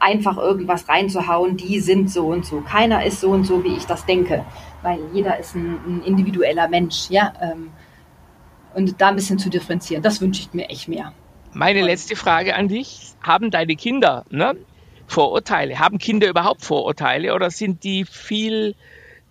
einfach 0.00 0.38
irgendwas 0.38 0.88
reinzuhauen, 0.88 1.56
die 1.56 1.80
sind 1.80 2.10
so 2.10 2.26
und 2.26 2.44
so. 2.44 2.60
Keiner 2.60 3.04
ist 3.04 3.20
so 3.20 3.30
und 3.30 3.44
so, 3.44 3.64
wie 3.64 3.76
ich 3.76 3.84
das 3.84 4.06
denke. 4.06 4.44
Weil 4.82 5.00
jeder 5.12 5.38
ist 5.38 5.54
ein, 5.54 5.78
ein 5.86 6.02
individueller 6.04 6.68
Mensch, 6.68 7.10
ja. 7.10 7.32
Ähm, 7.40 7.70
und 8.74 9.00
da 9.00 9.08
ein 9.08 9.16
bisschen 9.16 9.38
zu 9.38 9.50
differenzieren, 9.50 10.02
das 10.02 10.20
wünsche 10.20 10.42
ich 10.42 10.52
mir 10.52 10.68
echt 10.68 10.88
mehr. 10.88 11.12
Meine 11.52 11.82
letzte 11.82 12.16
Frage 12.16 12.54
an 12.54 12.68
dich. 12.68 13.12
Haben 13.22 13.50
deine 13.50 13.74
Kinder 13.74 14.24
ne, 14.30 14.56
Vorurteile? 15.06 15.78
Haben 15.78 15.98
Kinder 15.98 16.28
überhaupt 16.28 16.62
Vorurteile 16.64 17.34
oder 17.34 17.50
sind 17.50 17.82
die 17.82 18.04
viel 18.04 18.74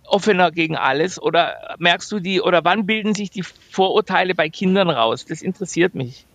offener 0.04 0.50
gegen 0.50 0.76
alles? 0.76 1.20
Oder 1.20 1.76
merkst 1.78 2.10
du 2.12 2.18
die, 2.18 2.40
oder 2.40 2.64
wann 2.64 2.86
bilden 2.86 3.14
sich 3.14 3.30
die 3.30 3.42
Vorurteile 3.42 4.34
bei 4.34 4.48
Kindern 4.48 4.90
raus? 4.90 5.24
Das 5.24 5.42
interessiert 5.42 5.94
mich. 5.94 6.26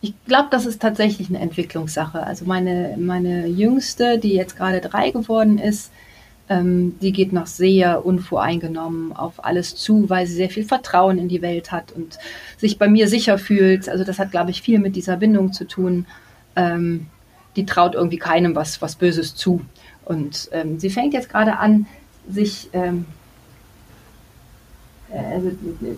Ich 0.00 0.14
glaube, 0.26 0.48
das 0.50 0.66
ist 0.66 0.80
tatsächlich 0.80 1.28
eine 1.28 1.38
Entwicklungssache. 1.38 2.22
Also 2.22 2.44
meine, 2.44 2.96
meine 2.98 3.46
Jüngste, 3.46 4.18
die 4.18 4.34
jetzt 4.34 4.56
gerade 4.56 4.80
drei 4.80 5.10
geworden 5.10 5.58
ist, 5.58 5.90
ähm, 6.48 6.98
die 7.00 7.12
geht 7.12 7.32
noch 7.32 7.46
sehr 7.46 8.06
unvoreingenommen 8.06 9.14
auf 9.14 9.44
alles 9.44 9.74
zu, 9.74 10.08
weil 10.08 10.26
sie 10.26 10.34
sehr 10.34 10.50
viel 10.50 10.64
Vertrauen 10.64 11.18
in 11.18 11.28
die 11.28 11.42
Welt 11.42 11.72
hat 11.72 11.92
und 11.92 12.18
sich 12.56 12.78
bei 12.78 12.88
mir 12.88 13.08
sicher 13.08 13.38
fühlt. 13.38 13.88
Also 13.88 14.04
das 14.04 14.18
hat, 14.18 14.30
glaube 14.30 14.50
ich, 14.50 14.62
viel 14.62 14.78
mit 14.78 14.96
dieser 14.96 15.16
Bindung 15.16 15.52
zu 15.52 15.66
tun. 15.66 16.06
Ähm, 16.54 17.06
die 17.56 17.66
traut 17.66 17.94
irgendwie 17.94 18.18
keinem 18.18 18.54
was, 18.54 18.80
was 18.80 18.96
Böses 18.96 19.34
zu. 19.34 19.60
Und 20.04 20.48
ähm, 20.52 20.78
sie 20.78 20.90
fängt 20.90 21.14
jetzt 21.14 21.30
gerade 21.30 21.58
an, 21.58 21.86
sich 22.28 22.68
ähm, 22.72 23.06
äh, 25.10 25.40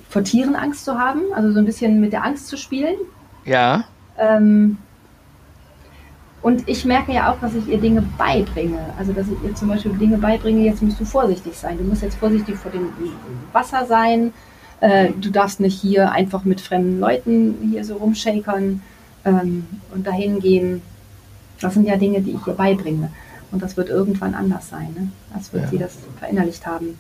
vor 0.09 0.25
Tieren 0.25 0.55
Angst 0.55 0.85
zu 0.85 0.99
haben, 0.99 1.21
also 1.35 1.53
so 1.53 1.59
ein 1.59 1.65
bisschen 1.65 2.01
mit 2.01 2.13
der 2.13 2.25
Angst 2.25 2.49
zu 2.49 2.57
spielen. 2.57 2.97
Ja. 3.45 3.85
Ähm, 4.19 4.79
und 6.41 6.69
ich 6.69 6.85
merke 6.85 7.13
ja 7.13 7.33
auch, 7.33 7.41
dass 7.41 7.55
ich 7.55 7.67
ihr 7.67 7.79
Dinge 7.79 8.03
beibringe. 8.17 8.79
Also, 8.99 9.13
dass 9.13 9.27
ich 9.27 9.43
ihr 9.43 9.55
zum 9.55 9.69
Beispiel 9.69 9.93
Dinge 9.93 10.19
beibringe, 10.19 10.65
jetzt 10.65 10.83
musst 10.83 11.01
du 11.01 11.05
vorsichtig 11.05 11.55
sein. 11.55 11.79
Du 11.79 11.85
musst 11.85 12.03
jetzt 12.03 12.17
vorsichtig 12.17 12.57
vor 12.57 12.71
dem 12.71 12.93
Wasser 13.53 13.87
sein. 13.87 14.33
Äh, 14.81 15.11
du 15.21 15.31
darfst 15.31 15.59
nicht 15.59 15.81
hier 15.81 16.13
einfach 16.13 16.45
mit 16.45 16.61
fremden 16.61 17.01
Leuten 17.01 17.71
hier 17.73 17.85
so 17.85 17.97
rumshakern 17.97 18.83
ähm, 19.25 19.67
und 19.93 20.07
dahin 20.07 20.39
gehen. 20.39 20.83
Das 21.61 21.75
sind 21.75 21.89
ja 21.89 21.97
Dinge, 21.97 22.21
die 22.21 22.31
ich 22.31 22.47
ihr 22.47 22.55
beibringe. 22.55 23.11
Und 23.51 23.63
das 23.63 23.77
wird 23.77 23.89
irgendwann 23.89 24.35
anders 24.35 24.69
sein. 24.69 24.95
Ne? 24.97 25.09
Das 25.35 25.53
wird 25.53 25.65
ja. 25.65 25.71
sie 25.71 25.79
das 25.79 25.97
verinnerlicht 26.21 26.65
haben. 26.67 26.99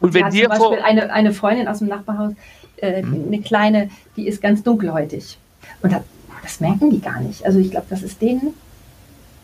Und, 0.00 0.08
und 0.08 0.14
wenn 0.14 0.30
dir 0.30 0.50
zum 0.50 0.58
Beispiel 0.58 0.84
eine, 0.84 1.12
eine 1.12 1.32
Freundin 1.32 1.68
aus 1.68 1.78
dem 1.78 1.88
Nachbarhaus, 1.88 2.32
äh, 2.78 3.02
hm. 3.02 3.26
eine 3.28 3.40
kleine, 3.40 3.90
die 4.16 4.26
ist 4.26 4.42
ganz 4.42 4.64
dunkelhäutig. 4.64 5.38
Und 5.80 5.92
da 5.92 6.02
das 6.44 6.60
merken 6.60 6.90
die 6.90 7.00
gar 7.00 7.20
nicht. 7.20 7.44
Also 7.44 7.58
ich 7.58 7.70
glaube, 7.70 7.86
das 7.90 8.02
ist 8.02 8.20
denen 8.22 8.54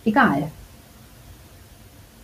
egal. 0.04 0.50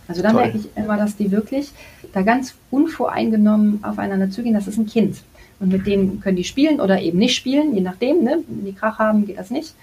Also 0.09 0.23
da 0.23 0.33
merke 0.33 0.59
ich 0.59 0.69
immer, 0.77 0.97
dass 0.97 1.17
die 1.17 1.31
wirklich 1.31 1.73
da 2.13 2.23
ganz 2.23 2.55
unvoreingenommen 2.71 3.83
aufeinander 3.83 4.31
zugehen. 4.31 4.55
Das 4.55 4.69
ist 4.69 4.79
ein 4.79 4.87
Kind. 4.87 5.23
Und 5.59 5.73
mit 5.73 5.87
dem 5.87 6.21
können 6.21 6.37
die 6.37 6.45
spielen 6.45 6.81
oder 6.81 7.01
eben 7.01 7.19
nicht 7.19 7.35
spielen, 7.35 7.75
je 7.75 7.81
nachdem. 7.81 8.23
Ne? 8.23 8.39
Wenn 8.47 8.65
die 8.65 8.73
Krach 8.73 8.99
haben, 8.99 9.27
geht 9.27 9.39
das 9.39 9.51
nicht. 9.51 9.75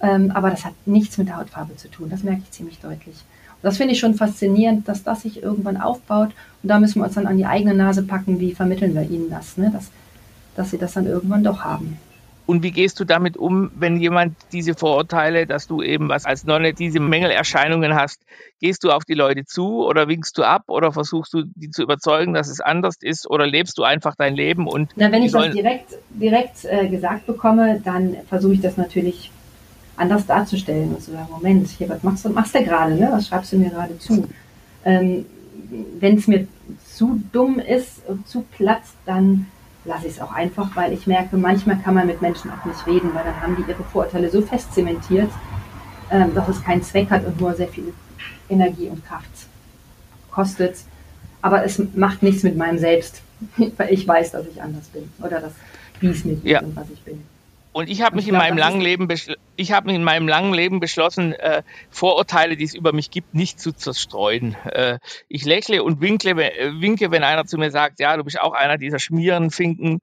Ähm, 0.00 0.30
aber 0.32 0.50
das 0.50 0.64
hat 0.64 0.72
nichts 0.86 1.18
mit 1.18 1.28
der 1.28 1.36
Hautfarbe 1.36 1.76
zu 1.76 1.88
tun. 1.88 2.08
Das 2.10 2.22
merke 2.22 2.40
ich 2.42 2.50
ziemlich 2.50 2.80
deutlich. 2.80 3.14
Und 3.14 3.64
das 3.64 3.76
finde 3.76 3.92
ich 3.92 4.00
schon 4.00 4.14
faszinierend, 4.14 4.88
dass 4.88 5.04
das 5.04 5.22
sich 5.22 5.42
irgendwann 5.42 5.76
aufbaut. 5.76 6.30
Und 6.62 6.68
da 6.68 6.80
müssen 6.80 7.00
wir 7.00 7.04
uns 7.04 7.14
dann 7.14 7.26
an 7.26 7.36
die 7.36 7.46
eigene 7.46 7.74
Nase 7.74 8.02
packen, 8.02 8.40
wie 8.40 8.54
vermitteln 8.54 8.94
wir 8.94 9.02
ihnen 9.02 9.30
das, 9.30 9.56
ne? 9.56 9.70
dass, 9.72 9.90
dass 10.56 10.70
sie 10.70 10.78
das 10.78 10.94
dann 10.94 11.06
irgendwann 11.06 11.44
doch 11.44 11.60
haben. 11.60 11.98
Und 12.50 12.64
wie 12.64 12.72
gehst 12.72 12.98
du 12.98 13.04
damit 13.04 13.36
um, 13.36 13.70
wenn 13.76 14.00
jemand 14.00 14.34
diese 14.50 14.74
Vorurteile, 14.74 15.46
dass 15.46 15.68
du 15.68 15.82
eben 15.82 16.08
was 16.08 16.24
als 16.24 16.42
Nonne 16.42 16.74
diese 16.74 16.98
Mängelerscheinungen 16.98 17.94
hast, 17.94 18.22
gehst 18.60 18.82
du 18.82 18.90
auf 18.90 19.04
die 19.04 19.14
Leute 19.14 19.44
zu 19.44 19.86
oder 19.86 20.08
winkst 20.08 20.36
du 20.36 20.42
ab 20.42 20.64
oder 20.66 20.90
versuchst 20.90 21.32
du 21.32 21.44
die 21.54 21.70
zu 21.70 21.84
überzeugen, 21.84 22.34
dass 22.34 22.48
es 22.48 22.60
anders 22.60 22.96
ist 23.00 23.30
oder 23.30 23.46
lebst 23.46 23.78
du 23.78 23.84
einfach 23.84 24.16
dein 24.16 24.34
Leben 24.34 24.66
und 24.66 24.90
Na, 24.96 25.12
wenn 25.12 25.22
ich 25.22 25.30
das 25.30 25.52
direkt 25.52 25.94
direkt 26.10 26.64
äh, 26.64 26.88
gesagt 26.88 27.24
bekomme, 27.26 27.80
dann 27.84 28.16
versuche 28.28 28.54
ich 28.54 28.60
das 28.60 28.76
natürlich 28.76 29.30
anders 29.96 30.26
darzustellen 30.26 30.92
und 30.92 31.02
zu 31.02 31.12
sagen, 31.12 31.28
Moment, 31.30 31.68
hier, 31.68 31.88
was 31.88 32.02
machst 32.02 32.24
du, 32.24 32.30
machst 32.30 32.52
du 32.56 32.64
gerade, 32.64 32.96
ne? 32.96 33.10
Was 33.12 33.28
schreibst 33.28 33.52
du 33.52 33.58
mir 33.58 33.70
gerade 33.70 33.96
zu? 33.98 34.28
Ähm, 34.84 35.24
wenn 36.00 36.16
es 36.16 36.26
mir 36.26 36.48
zu 36.84 37.22
dumm 37.30 37.60
ist 37.60 38.02
und 38.08 38.26
zu 38.26 38.40
platzt, 38.40 38.96
dann 39.06 39.46
lasse 39.84 40.06
ich 40.06 40.14
es 40.14 40.20
auch 40.20 40.32
einfach, 40.32 40.74
weil 40.76 40.92
ich 40.92 41.06
merke, 41.06 41.36
manchmal 41.36 41.78
kann 41.78 41.94
man 41.94 42.06
mit 42.06 42.20
Menschen 42.20 42.50
auch 42.50 42.64
nicht 42.64 42.86
reden, 42.86 43.14
weil 43.14 43.24
dann 43.24 43.40
haben 43.40 43.56
die 43.56 43.70
ihre 43.70 43.84
Vorurteile 43.84 44.30
so 44.30 44.42
fest 44.42 44.74
zementiert, 44.74 45.30
ähm, 46.10 46.34
dass 46.34 46.48
es 46.48 46.62
keinen 46.62 46.82
Zweck 46.82 47.10
hat 47.10 47.24
und 47.24 47.40
nur 47.40 47.54
sehr 47.54 47.68
viel 47.68 47.92
Energie 48.48 48.88
und 48.88 49.04
Kraft 49.06 49.30
kostet. 50.30 50.76
Aber 51.42 51.64
es 51.64 51.80
macht 51.94 52.22
nichts 52.22 52.42
mit 52.42 52.56
meinem 52.56 52.78
Selbst, 52.78 53.22
weil 53.76 53.88
ich 53.90 54.06
weiß, 54.06 54.32
dass 54.32 54.46
ich 54.46 54.60
anders 54.60 54.86
bin 54.88 55.10
oder 55.22 55.40
dass 55.40 55.52
wie 56.00 56.08
es 56.08 56.24
mir 56.24 56.34
geht 56.36 56.50
ja. 56.50 56.60
und 56.60 56.74
was 56.76 56.90
ich 56.90 57.00
bin. 57.02 57.22
Und 57.72 57.88
ich 57.88 58.02
habe 58.02 58.16
mich 58.16 58.26
in 58.26 58.34
meinem 58.34 58.58
langen 58.58 58.80
Leben, 58.80 59.06
ich 59.60 59.72
habe 59.72 59.92
in 59.92 60.02
meinem 60.02 60.26
langen 60.26 60.54
Leben 60.54 60.80
beschlossen, 60.80 61.34
äh, 61.34 61.62
Vorurteile, 61.90 62.56
die 62.56 62.64
es 62.64 62.74
über 62.74 62.94
mich 62.94 63.10
gibt, 63.10 63.34
nicht 63.34 63.60
zu 63.60 63.72
zerstreuen. 63.72 64.56
Äh, 64.64 64.98
ich 65.28 65.44
lächle 65.44 65.82
und 65.84 66.00
winkle, 66.00 66.30
äh, 66.30 66.80
winke, 66.80 67.10
wenn 67.10 67.22
einer 67.22 67.44
zu 67.44 67.58
mir 67.58 67.70
sagt, 67.70 68.00
ja, 68.00 68.16
du 68.16 68.24
bist 68.24 68.40
auch 68.40 68.54
einer 68.54 68.78
dieser 68.78 68.98
Schmierenfinken. 68.98 70.00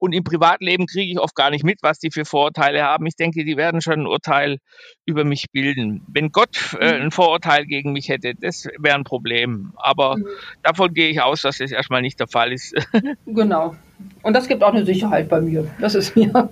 Und 0.00 0.12
im 0.12 0.22
Privatleben 0.22 0.86
kriege 0.86 1.10
ich 1.10 1.18
oft 1.18 1.34
gar 1.34 1.50
nicht 1.50 1.64
mit, 1.64 1.78
was 1.82 1.98
die 1.98 2.10
für 2.12 2.24
Vorurteile 2.24 2.84
haben. 2.84 3.06
Ich 3.06 3.16
denke, 3.16 3.44
die 3.44 3.56
werden 3.56 3.80
schon 3.80 4.00
ein 4.00 4.06
Urteil 4.06 4.58
über 5.06 5.24
mich 5.24 5.46
bilden. 5.50 6.04
Wenn 6.06 6.30
Gott 6.30 6.76
äh, 6.78 6.98
mhm. 6.98 7.06
ein 7.06 7.10
Vorurteil 7.10 7.64
gegen 7.64 7.92
mich 7.92 8.10
hätte, 8.10 8.34
das 8.34 8.68
wäre 8.78 8.94
ein 8.94 9.04
Problem. 9.04 9.72
Aber 9.76 10.18
mhm. 10.18 10.26
davon 10.62 10.92
gehe 10.92 11.08
ich 11.08 11.22
aus, 11.22 11.40
dass 11.42 11.58
das 11.58 11.72
erstmal 11.72 12.02
nicht 12.02 12.20
der 12.20 12.28
Fall 12.28 12.52
ist. 12.52 12.74
genau. 13.26 13.74
Und 14.22 14.34
das 14.34 14.46
gibt 14.46 14.62
auch 14.62 14.74
eine 14.74 14.84
Sicherheit 14.84 15.28
bei 15.30 15.40
mir. 15.40 15.66
Das 15.80 15.94
ist 15.94 16.14
mir 16.14 16.50